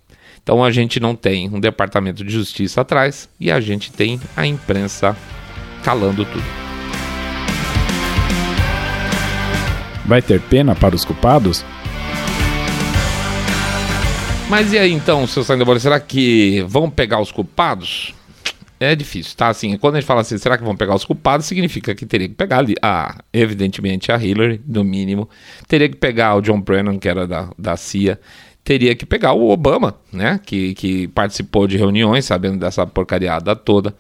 Então 0.41 0.63
a 0.63 0.71
gente 0.71 1.01
não 1.01 1.17
tem 1.17 1.53
um 1.53 1.59
departamento 1.59 2.23
de 2.23 2.33
justiça 2.33 2.83
atrás 2.83 3.29
e 3.41 3.51
a 3.51 3.61
gente 3.61 3.91
tem 3.91 4.21
a 4.37 4.47
imprensa 4.47 5.17
calando 5.83 6.25
tudo. 6.25 6.45
Vai 10.07 10.23
ter 10.23 10.41
pena 10.41 10.77
para 10.77 10.95
os 10.95 11.05
culpados? 11.05 11.65
Mas 14.55 14.73
e 14.73 14.79
aí 14.79 14.93
então, 14.93 15.27
seu 15.27 15.43
Sandro 15.43 15.67
Bola, 15.67 15.81
será 15.81 15.99
que 15.99 16.65
vão 16.69 16.89
pegar 16.89 17.19
os 17.19 17.33
culpados? 17.33 18.15
É 18.79 18.95
difícil, 18.95 19.37
tá? 19.37 19.49
Assim, 19.49 19.77
quando 19.77 19.97
a 19.97 20.01
gente 20.01 20.07
fala 20.07 20.21
assim, 20.21 20.39
será 20.39 20.57
que 20.57 20.63
vão 20.63 20.77
pegar 20.77 20.95
os 20.95 21.05
culpados? 21.05 21.45
Significa 21.47 21.93
que 21.93 22.07
teria 22.07 22.29
que 22.29 22.37
pegar 22.37 22.59
ali, 22.59 22.77
ah, 22.81 23.19
evidentemente 23.33 24.13
a 24.13 24.17
Hillary, 24.17 24.61
no 24.65 24.85
mínimo, 24.85 25.29
teria 25.67 25.89
que 25.89 25.97
pegar 25.97 26.37
o 26.37 26.41
John 26.41 26.61
Brennan, 26.61 27.01
que 27.01 27.09
era 27.09 27.27
da, 27.27 27.51
da 27.59 27.77
CIA, 27.77 28.21
teria 28.63 28.95
que 28.95 29.05
pegar 29.05 29.33
o 29.33 29.51
Obama, 29.51 29.97
né? 30.13 30.39
Que, 30.47 30.73
que 30.75 31.09
participou 31.09 31.67
de 31.67 31.77
reuniões, 31.77 32.25
sabendo 32.25 32.57
dessa 32.57 32.87
porcariada 32.87 33.57
toda. 33.57 33.93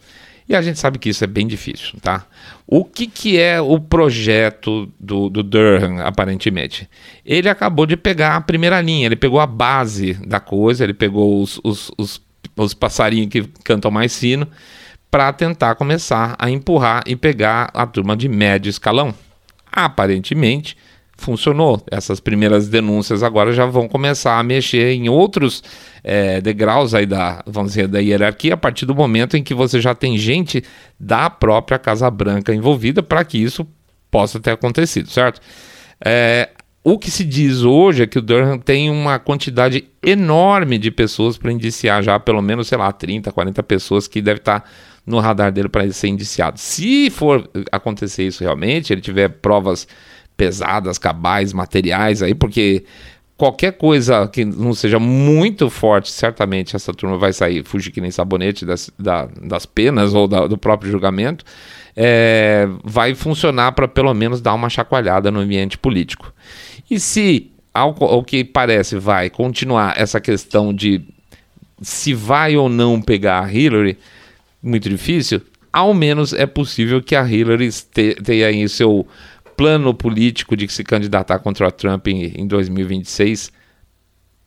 E 0.48 0.54
a 0.54 0.60
gente 0.60 0.78
sabe 0.78 0.98
que 0.98 1.08
isso 1.08 1.24
é 1.24 1.26
bem 1.26 1.46
difícil, 1.46 1.98
tá? 2.02 2.26
O 2.66 2.84
que, 2.84 3.06
que 3.06 3.38
é 3.38 3.60
o 3.60 3.80
projeto 3.80 4.92
do, 5.00 5.30
do 5.30 5.42
Durham, 5.42 6.00
aparentemente? 6.00 6.88
Ele 7.24 7.48
acabou 7.48 7.86
de 7.86 7.96
pegar 7.96 8.36
a 8.36 8.40
primeira 8.40 8.80
linha, 8.80 9.06
ele 9.06 9.16
pegou 9.16 9.40
a 9.40 9.46
base 9.46 10.14
da 10.26 10.40
coisa, 10.40 10.84
ele 10.84 10.92
pegou 10.92 11.42
os, 11.42 11.58
os, 11.64 11.90
os, 11.96 12.22
os 12.56 12.74
passarinhos 12.74 13.28
que 13.28 13.42
cantam 13.64 13.90
mais 13.90 14.18
fino 14.18 14.46
para 15.10 15.32
tentar 15.32 15.76
começar 15.76 16.34
a 16.38 16.50
empurrar 16.50 17.02
e 17.06 17.16
pegar 17.16 17.70
a 17.72 17.86
turma 17.86 18.16
de 18.16 18.28
médio 18.28 18.68
escalão. 18.68 19.14
Aparentemente, 19.72 20.76
funcionou. 21.24 21.82
Essas 21.90 22.20
primeiras 22.20 22.68
denúncias 22.68 23.22
agora 23.22 23.52
já 23.52 23.64
vão 23.66 23.88
começar 23.88 24.38
a 24.38 24.42
mexer 24.42 24.92
em 24.92 25.08
outros 25.08 25.62
é, 26.02 26.40
degraus 26.40 26.94
aí 26.94 27.06
da, 27.06 27.42
vamos 27.46 27.72
dizer, 27.72 27.88
da 27.88 27.98
hierarquia 27.98 28.54
a 28.54 28.56
partir 28.56 28.84
do 28.84 28.94
momento 28.94 29.36
em 29.36 29.42
que 29.42 29.54
você 29.54 29.80
já 29.80 29.94
tem 29.94 30.18
gente 30.18 30.62
da 31.00 31.30
própria 31.30 31.78
Casa 31.78 32.10
Branca 32.10 32.54
envolvida 32.54 33.02
para 33.02 33.24
que 33.24 33.38
isso 33.38 33.66
possa 34.10 34.38
ter 34.38 34.52
acontecido, 34.52 35.10
certo? 35.10 35.40
É, 36.04 36.50
o 36.84 36.98
que 36.98 37.10
se 37.10 37.24
diz 37.24 37.62
hoje 37.62 38.02
é 38.02 38.06
que 38.06 38.18
o 38.18 38.22
Durham 38.22 38.58
tem 38.58 38.90
uma 38.90 39.18
quantidade 39.18 39.84
enorme 40.02 40.76
de 40.76 40.90
pessoas 40.90 41.38
para 41.38 41.50
indiciar 41.50 42.02
já, 42.02 42.20
pelo 42.20 42.42
menos, 42.42 42.68
sei 42.68 42.76
lá, 42.76 42.92
30, 42.92 43.32
40 43.32 43.62
pessoas 43.62 44.06
que 44.06 44.20
deve 44.20 44.40
estar 44.40 44.60
tá 44.60 44.68
no 45.06 45.18
radar 45.18 45.50
dele 45.50 45.68
para 45.68 45.90
ser 45.92 46.08
indiciado. 46.08 46.58
Se 46.60 47.08
for 47.08 47.48
acontecer 47.72 48.26
isso 48.26 48.44
realmente, 48.44 48.92
ele 48.92 49.00
tiver 49.00 49.28
provas 49.28 49.88
pesadas, 50.36 50.98
cabais, 50.98 51.52
materiais 51.52 52.22
aí, 52.22 52.34
porque 52.34 52.84
qualquer 53.36 53.72
coisa 53.72 54.28
que 54.28 54.44
não 54.44 54.74
seja 54.74 54.98
muito 54.98 55.68
forte, 55.68 56.10
certamente 56.10 56.76
essa 56.76 56.92
turma 56.92 57.18
vai 57.18 57.32
sair, 57.32 57.64
fugir 57.64 57.90
que 57.90 58.00
nem 58.00 58.10
sabonete 58.10 58.64
das, 58.64 58.90
da, 58.98 59.26
das 59.42 59.66
penas 59.66 60.14
ou 60.14 60.28
da, 60.28 60.46
do 60.46 60.56
próprio 60.56 60.90
julgamento, 60.90 61.44
é, 61.96 62.68
vai 62.82 63.14
funcionar 63.14 63.72
para 63.72 63.88
pelo 63.88 64.12
menos 64.14 64.40
dar 64.40 64.54
uma 64.54 64.68
chacoalhada 64.68 65.30
no 65.30 65.40
ambiente 65.40 65.78
político. 65.78 66.32
E 66.90 66.98
se, 66.98 67.50
ao, 67.72 67.94
ao 68.02 68.22
que 68.22 68.44
parece, 68.44 68.96
vai 68.96 69.30
continuar 69.30 69.94
essa 69.96 70.20
questão 70.20 70.72
de 70.72 71.02
se 71.82 72.14
vai 72.14 72.56
ou 72.56 72.68
não 72.68 73.00
pegar 73.00 73.44
a 73.44 73.52
Hillary, 73.52 73.98
muito 74.62 74.88
difícil, 74.88 75.42
ao 75.72 75.92
menos 75.92 76.32
é 76.32 76.46
possível 76.46 77.02
que 77.02 77.16
a 77.16 77.28
Hillary 77.28 77.68
tenha 78.24 78.46
aí 78.46 78.68
seu 78.68 79.06
plano 79.56 79.94
político 79.94 80.56
de 80.56 80.68
se 80.68 80.84
candidatar 80.84 81.38
contra 81.38 81.68
o 81.68 81.72
Trump 81.72 82.08
em, 82.08 82.32
em 82.36 82.46
2026 82.46 83.52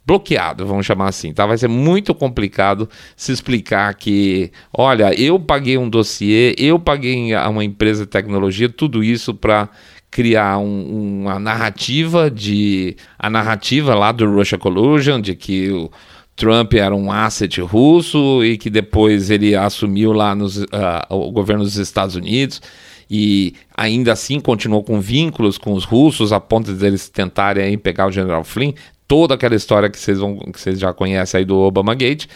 bloqueado, 0.08 0.66
vamos 0.66 0.86
chamar 0.86 1.10
assim, 1.10 1.34
tá? 1.34 1.46
Vai 1.46 1.58
ser 1.58 1.68
muito 1.68 2.16
complicado 2.16 2.90
se 3.14 3.34
explicar 3.34 3.94
que, 3.94 4.50
olha, 4.72 5.14
eu 5.20 5.38
paguei 5.38 5.78
um 5.78 5.90
dossiê, 5.90 6.56
eu 6.58 6.80
paguei 6.80 7.34
a 7.34 7.50
uma 7.50 7.62
empresa 7.62 8.06
de 8.06 8.10
tecnologia, 8.10 8.70
tudo 8.70 9.04
isso 9.04 9.34
para 9.36 9.68
criar 10.10 10.60
um, 10.60 11.24
uma 11.24 11.38
narrativa 11.38 12.32
de 12.32 12.96
a 13.20 13.30
narrativa 13.30 13.94
lá 13.94 14.14
do 14.14 14.34
Russia 14.34 14.58
Collusion, 14.58 15.20
de 15.20 15.36
que 15.36 15.70
o 15.72 15.92
Trump 16.38 16.76
era 16.76 16.96
um 16.96 17.12
asset 17.12 17.60
russo 17.60 18.46
e 18.46 18.58
que 18.58 18.70
depois 18.70 19.30
ele 19.30 19.58
assumiu 19.58 20.14
lá 20.14 20.34
nos, 20.34 20.56
uh, 20.58 20.68
o 21.10 21.32
governo 21.32 21.66
dos 21.66 21.76
Estados 21.76 22.16
Unidos 22.16 22.62
e 23.10 23.54
ainda 23.76 24.14
assim 24.14 24.40
continuou 24.40 24.84
com 24.84 25.00
vínculos 25.00 25.58
com 25.58 25.74
os 25.74 25.84
russos 25.84 26.34
a 26.34 26.40
ponto 26.40 26.74
de 26.74 26.86
eles 26.86 27.10
tentarem 27.10 27.78
pegar 27.78 28.08
o 28.08 28.12
General 28.12 28.44
Flynn, 28.44 28.74
toda 29.08 29.36
aquela 29.36 29.56
história 29.56 29.90
que 29.90 29.98
vocês, 29.98 30.20
vão, 30.20 30.38
que 30.38 30.60
vocês 30.60 30.80
já 30.80 30.94
conhecem 30.94 31.40
aí 31.40 31.46
do 31.46 31.58
Obama 31.58 31.96
Gate. 31.96 32.28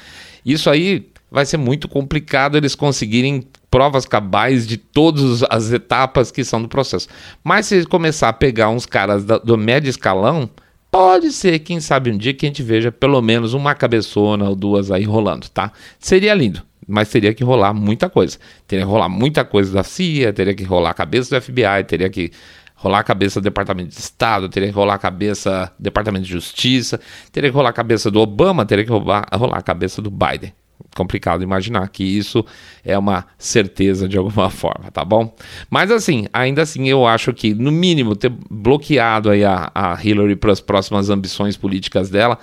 Isso 0.45 0.69
aí 0.69 1.07
vai 1.29 1.45
ser 1.45 1.57
muito 1.57 1.87
complicado 1.87 2.57
eles 2.57 2.75
conseguirem 2.75 3.43
provas 3.69 4.05
cabais 4.05 4.67
de 4.67 4.77
todas 4.77 5.43
as 5.49 5.71
etapas 5.71 6.31
que 6.31 6.43
são 6.43 6.61
do 6.61 6.67
processo. 6.67 7.07
Mas 7.43 7.67
se 7.67 7.85
começar 7.85 8.29
a 8.29 8.33
pegar 8.33 8.69
uns 8.69 8.85
caras 8.85 9.23
do, 9.23 9.39
do 9.39 9.57
médio 9.57 9.89
escalão, 9.89 10.49
pode 10.89 11.31
ser, 11.31 11.59
quem 11.59 11.79
sabe 11.79 12.11
um 12.11 12.17
dia 12.17 12.33
que 12.33 12.45
a 12.45 12.49
gente 12.49 12.61
veja 12.63 12.91
pelo 12.91 13.21
menos 13.21 13.53
uma 13.53 13.73
cabeçona 13.73 14.49
ou 14.49 14.55
duas 14.55 14.91
aí 14.91 15.03
rolando, 15.03 15.47
tá? 15.49 15.71
Seria 15.99 16.33
lindo 16.33 16.63
mas 16.91 17.09
teria 17.09 17.33
que 17.33 17.43
rolar 17.43 17.73
muita 17.73 18.09
coisa. 18.09 18.37
Teria 18.67 18.85
que 18.85 18.91
rolar 18.91 19.09
muita 19.09 19.43
coisa 19.45 19.71
da 19.71 19.83
CIA, 19.83 20.33
teria 20.33 20.53
que 20.53 20.63
rolar 20.63 20.91
a 20.91 20.93
cabeça 20.93 21.35
do 21.35 21.41
FBI, 21.41 21.83
teria 21.87 22.09
que 22.09 22.31
rolar 22.75 22.99
a 22.99 23.03
cabeça 23.03 23.39
do 23.39 23.43
Departamento 23.43 23.89
de 23.89 23.99
Estado, 23.99 24.49
teria 24.49 24.69
que 24.69 24.75
rolar 24.75 24.95
a 24.95 24.99
cabeça 24.99 25.71
do 25.79 25.83
Departamento 25.83 26.25
de 26.25 26.31
Justiça, 26.31 26.99
teria 27.31 27.49
que 27.49 27.55
rolar 27.55 27.69
a 27.69 27.73
cabeça 27.73 28.09
do 28.09 28.19
Obama, 28.19 28.65
teria 28.65 28.83
que 28.83 28.91
rolar, 28.91 29.27
rolar 29.31 29.59
a 29.59 29.61
cabeça 29.61 30.01
do 30.01 30.09
Biden. 30.09 30.53
Complicado 30.95 31.43
imaginar 31.43 31.87
que 31.89 32.03
isso 32.03 32.43
é 32.83 32.97
uma 32.97 33.25
certeza 33.37 34.09
de 34.09 34.17
alguma 34.17 34.49
forma, 34.51 34.91
tá 34.91 35.05
bom? 35.05 35.33
Mas 35.69 35.91
assim, 35.91 36.25
ainda 36.33 36.63
assim, 36.63 36.89
eu 36.89 37.05
acho 37.05 37.31
que, 37.33 37.53
no 37.53 37.71
mínimo, 37.71 38.15
ter 38.15 38.31
bloqueado 38.49 39.29
aí 39.29 39.45
a, 39.45 39.71
a 39.73 39.97
Hillary 40.03 40.35
para 40.35 40.51
as 40.51 40.59
próximas 40.59 41.09
ambições 41.09 41.55
políticas 41.55 42.09
dela 42.09 42.37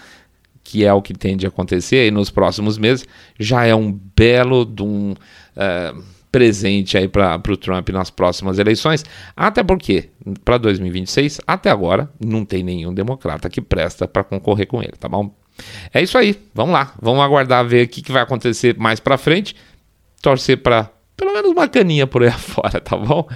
que 0.69 0.85
é 0.85 0.93
o 0.93 1.01
que 1.01 1.15
tende 1.15 1.47
a 1.47 1.49
acontecer 1.49 1.97
aí 1.97 2.11
nos 2.11 2.29
próximos 2.29 2.77
meses, 2.77 3.07
já 3.41 3.65
é 3.65 3.75
um 3.75 3.91
belo 3.91 4.67
de 4.67 4.83
um 4.83 5.13
uh, 5.13 6.03
presente 6.31 6.99
aí 6.99 7.09
para 7.09 7.41
o 7.49 7.57
Trump 7.57 7.89
nas 7.89 8.11
próximas 8.11 8.59
eleições. 8.59 9.03
Até 9.35 9.63
porque, 9.63 10.11
para 10.45 10.59
2026, 10.59 11.41
até 11.47 11.71
agora, 11.71 12.11
não 12.23 12.45
tem 12.45 12.63
nenhum 12.63 12.93
democrata 12.93 13.49
que 13.49 13.63
presta 13.63 14.07
para 14.07 14.23
concorrer 14.23 14.67
com 14.67 14.83
ele, 14.83 14.93
tá 14.93 15.09
bom? 15.09 15.35
É 15.93 16.03
isso 16.03 16.19
aí, 16.19 16.39
vamos 16.55 16.75
lá, 16.75 16.93
vamos 17.01 17.25
aguardar 17.25 17.67
ver 17.67 17.87
o 17.87 17.89
que, 17.89 18.03
que 18.03 18.13
vai 18.13 18.23
acontecer 18.23 18.77
mais 18.77 19.01
para 19.01 19.17
frente. 19.17 19.57
Torcer 20.21 20.59
para 20.59 20.91
pelo 21.17 21.33
menos 21.33 21.51
uma 21.51 21.67
caninha 21.67 22.07
por 22.07 22.23
aí 22.23 22.29
afora, 22.29 22.79
tá 22.79 22.95
bom? 22.95 23.27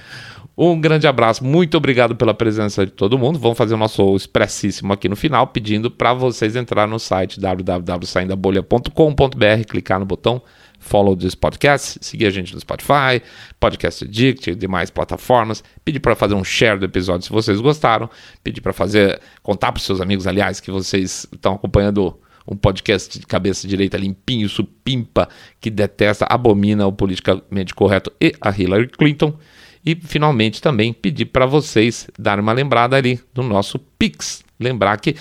Um 0.56 0.80
grande 0.80 1.06
abraço, 1.06 1.44
muito 1.44 1.76
obrigado 1.76 2.14
pela 2.14 2.34
presença 2.34 2.84
de 2.84 2.92
todo 2.92 3.18
mundo. 3.18 3.38
Vamos 3.38 3.56
fazer 3.56 3.72
o 3.74 3.78
nosso 3.78 4.14
expressíssimo 4.14 4.92
aqui 4.92 5.08
no 5.08 5.16
final, 5.16 5.46
pedindo 5.46 5.90
para 5.90 6.12
vocês 6.12 6.54
entrar 6.56 6.86
no 6.86 6.98
site 6.98 7.40
www.saindabolha.com.br, 7.40 9.64
clicar 9.66 9.98
no 9.98 10.04
botão 10.04 10.42
follow 10.82 11.16
this 11.16 11.34
podcast, 11.34 11.98
seguir 12.00 12.26
a 12.26 12.30
gente 12.30 12.52
no 12.52 12.60
Spotify, 12.60 13.22
Podcast 13.58 14.04
Addict 14.04 14.50
e 14.50 14.54
demais 14.54 14.90
plataformas, 14.90 15.62
pedir 15.84 16.00
para 16.00 16.16
fazer 16.16 16.34
um 16.34 16.42
share 16.42 16.78
do 16.78 16.84
episódio 16.84 17.24
se 17.24 17.30
vocês 17.30 17.60
gostaram, 17.60 18.10
pedir 18.42 18.60
para 18.60 18.72
fazer 18.72 19.20
contar 19.42 19.70
para 19.70 19.80
seus 19.80 20.00
amigos, 20.00 20.26
aliás, 20.26 20.60
que 20.60 20.70
vocês 20.70 21.26
estão 21.32 21.54
acompanhando 21.54 22.18
um 22.46 22.56
podcast 22.56 23.16
de 23.16 23.24
cabeça 23.24 23.68
direita 23.68 23.96
limpinho, 23.96 24.48
supimpa, 24.48 25.28
que 25.60 25.70
detesta, 25.70 26.26
abomina 26.28 26.84
o 26.84 26.92
politicamente 26.92 27.72
correto 27.72 28.12
e 28.20 28.34
a 28.40 28.50
Hillary 28.50 28.88
Clinton. 28.88 29.38
E 29.84 29.96
finalmente 29.96 30.62
também 30.62 30.92
pedir 30.92 31.26
para 31.26 31.44
vocês 31.44 32.08
darem 32.18 32.42
uma 32.42 32.52
lembrada 32.52 32.96
ali 32.96 33.20
do 33.34 33.42
nosso 33.42 33.78
Pix. 33.78 34.44
Lembrar 34.58 34.96
que 34.98 35.16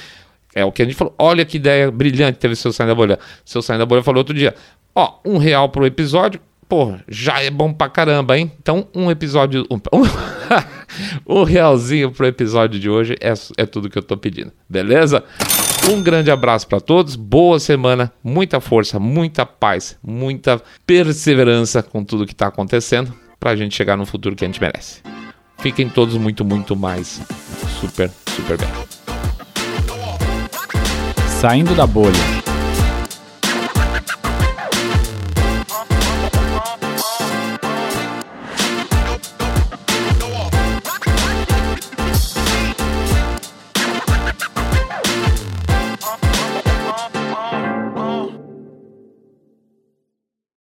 é 0.53 0.63
o 0.63 0.71
que 0.71 0.81
a 0.81 0.85
gente 0.85 0.95
falou. 0.95 1.15
Olha 1.17 1.43
que 1.45 1.57
ideia 1.57 1.89
brilhante 1.89 2.37
teve 2.37 2.55
seu 2.55 2.71
Saindo 2.71 2.89
da 2.89 2.95
Bolha. 2.95 3.19
Seu 3.43 3.61
Saindo 3.61 3.79
da 3.79 3.85
Bolha 3.85 4.03
falou 4.03 4.19
outro 4.19 4.35
dia. 4.35 4.53
Ó, 4.93 5.19
um 5.25 5.37
real 5.37 5.69
pro 5.69 5.85
episódio. 5.85 6.39
Pô, 6.69 6.95
já 7.07 7.41
é 7.41 7.49
bom 7.49 7.73
pra 7.73 7.89
caramba, 7.89 8.37
hein? 8.37 8.51
Então, 8.61 8.87
um 8.95 9.09
episódio. 9.09 9.65
Um, 9.69 9.79
um 11.27 11.43
realzinho 11.43 12.11
pro 12.11 12.27
episódio 12.27 12.79
de 12.79 12.89
hoje 12.89 13.15
é, 13.19 13.33
é 13.57 13.65
tudo 13.65 13.89
que 13.89 13.97
eu 13.97 14.03
tô 14.03 14.15
pedindo. 14.15 14.51
Beleza? 14.69 15.23
Um 15.89 16.01
grande 16.01 16.29
abraço 16.29 16.67
para 16.67 16.79
todos, 16.79 17.15
boa 17.15 17.59
semana, 17.59 18.13
muita 18.23 18.61
força, 18.61 18.99
muita 18.99 19.47
paz, 19.47 19.97
muita 20.03 20.61
perseverança 20.85 21.81
com 21.81 22.03
tudo 22.03 22.25
que 22.25 22.33
está 22.33 22.47
acontecendo 22.47 23.11
para 23.41 23.51
a 23.51 23.55
gente 23.55 23.75
chegar 23.75 23.97
no 23.97 24.05
futuro 24.05 24.35
que 24.35 24.45
a 24.45 24.47
gente 24.47 24.61
merece. 24.61 25.01
Fiquem 25.57 25.89
todos 25.89 26.15
muito, 26.15 26.45
muito 26.45 26.75
mais 26.75 27.19
super, 27.79 28.09
super 28.35 28.57
bem. 28.57 28.69
Saindo 31.39 31.73
da 31.73 31.87
bolha. 31.87 32.40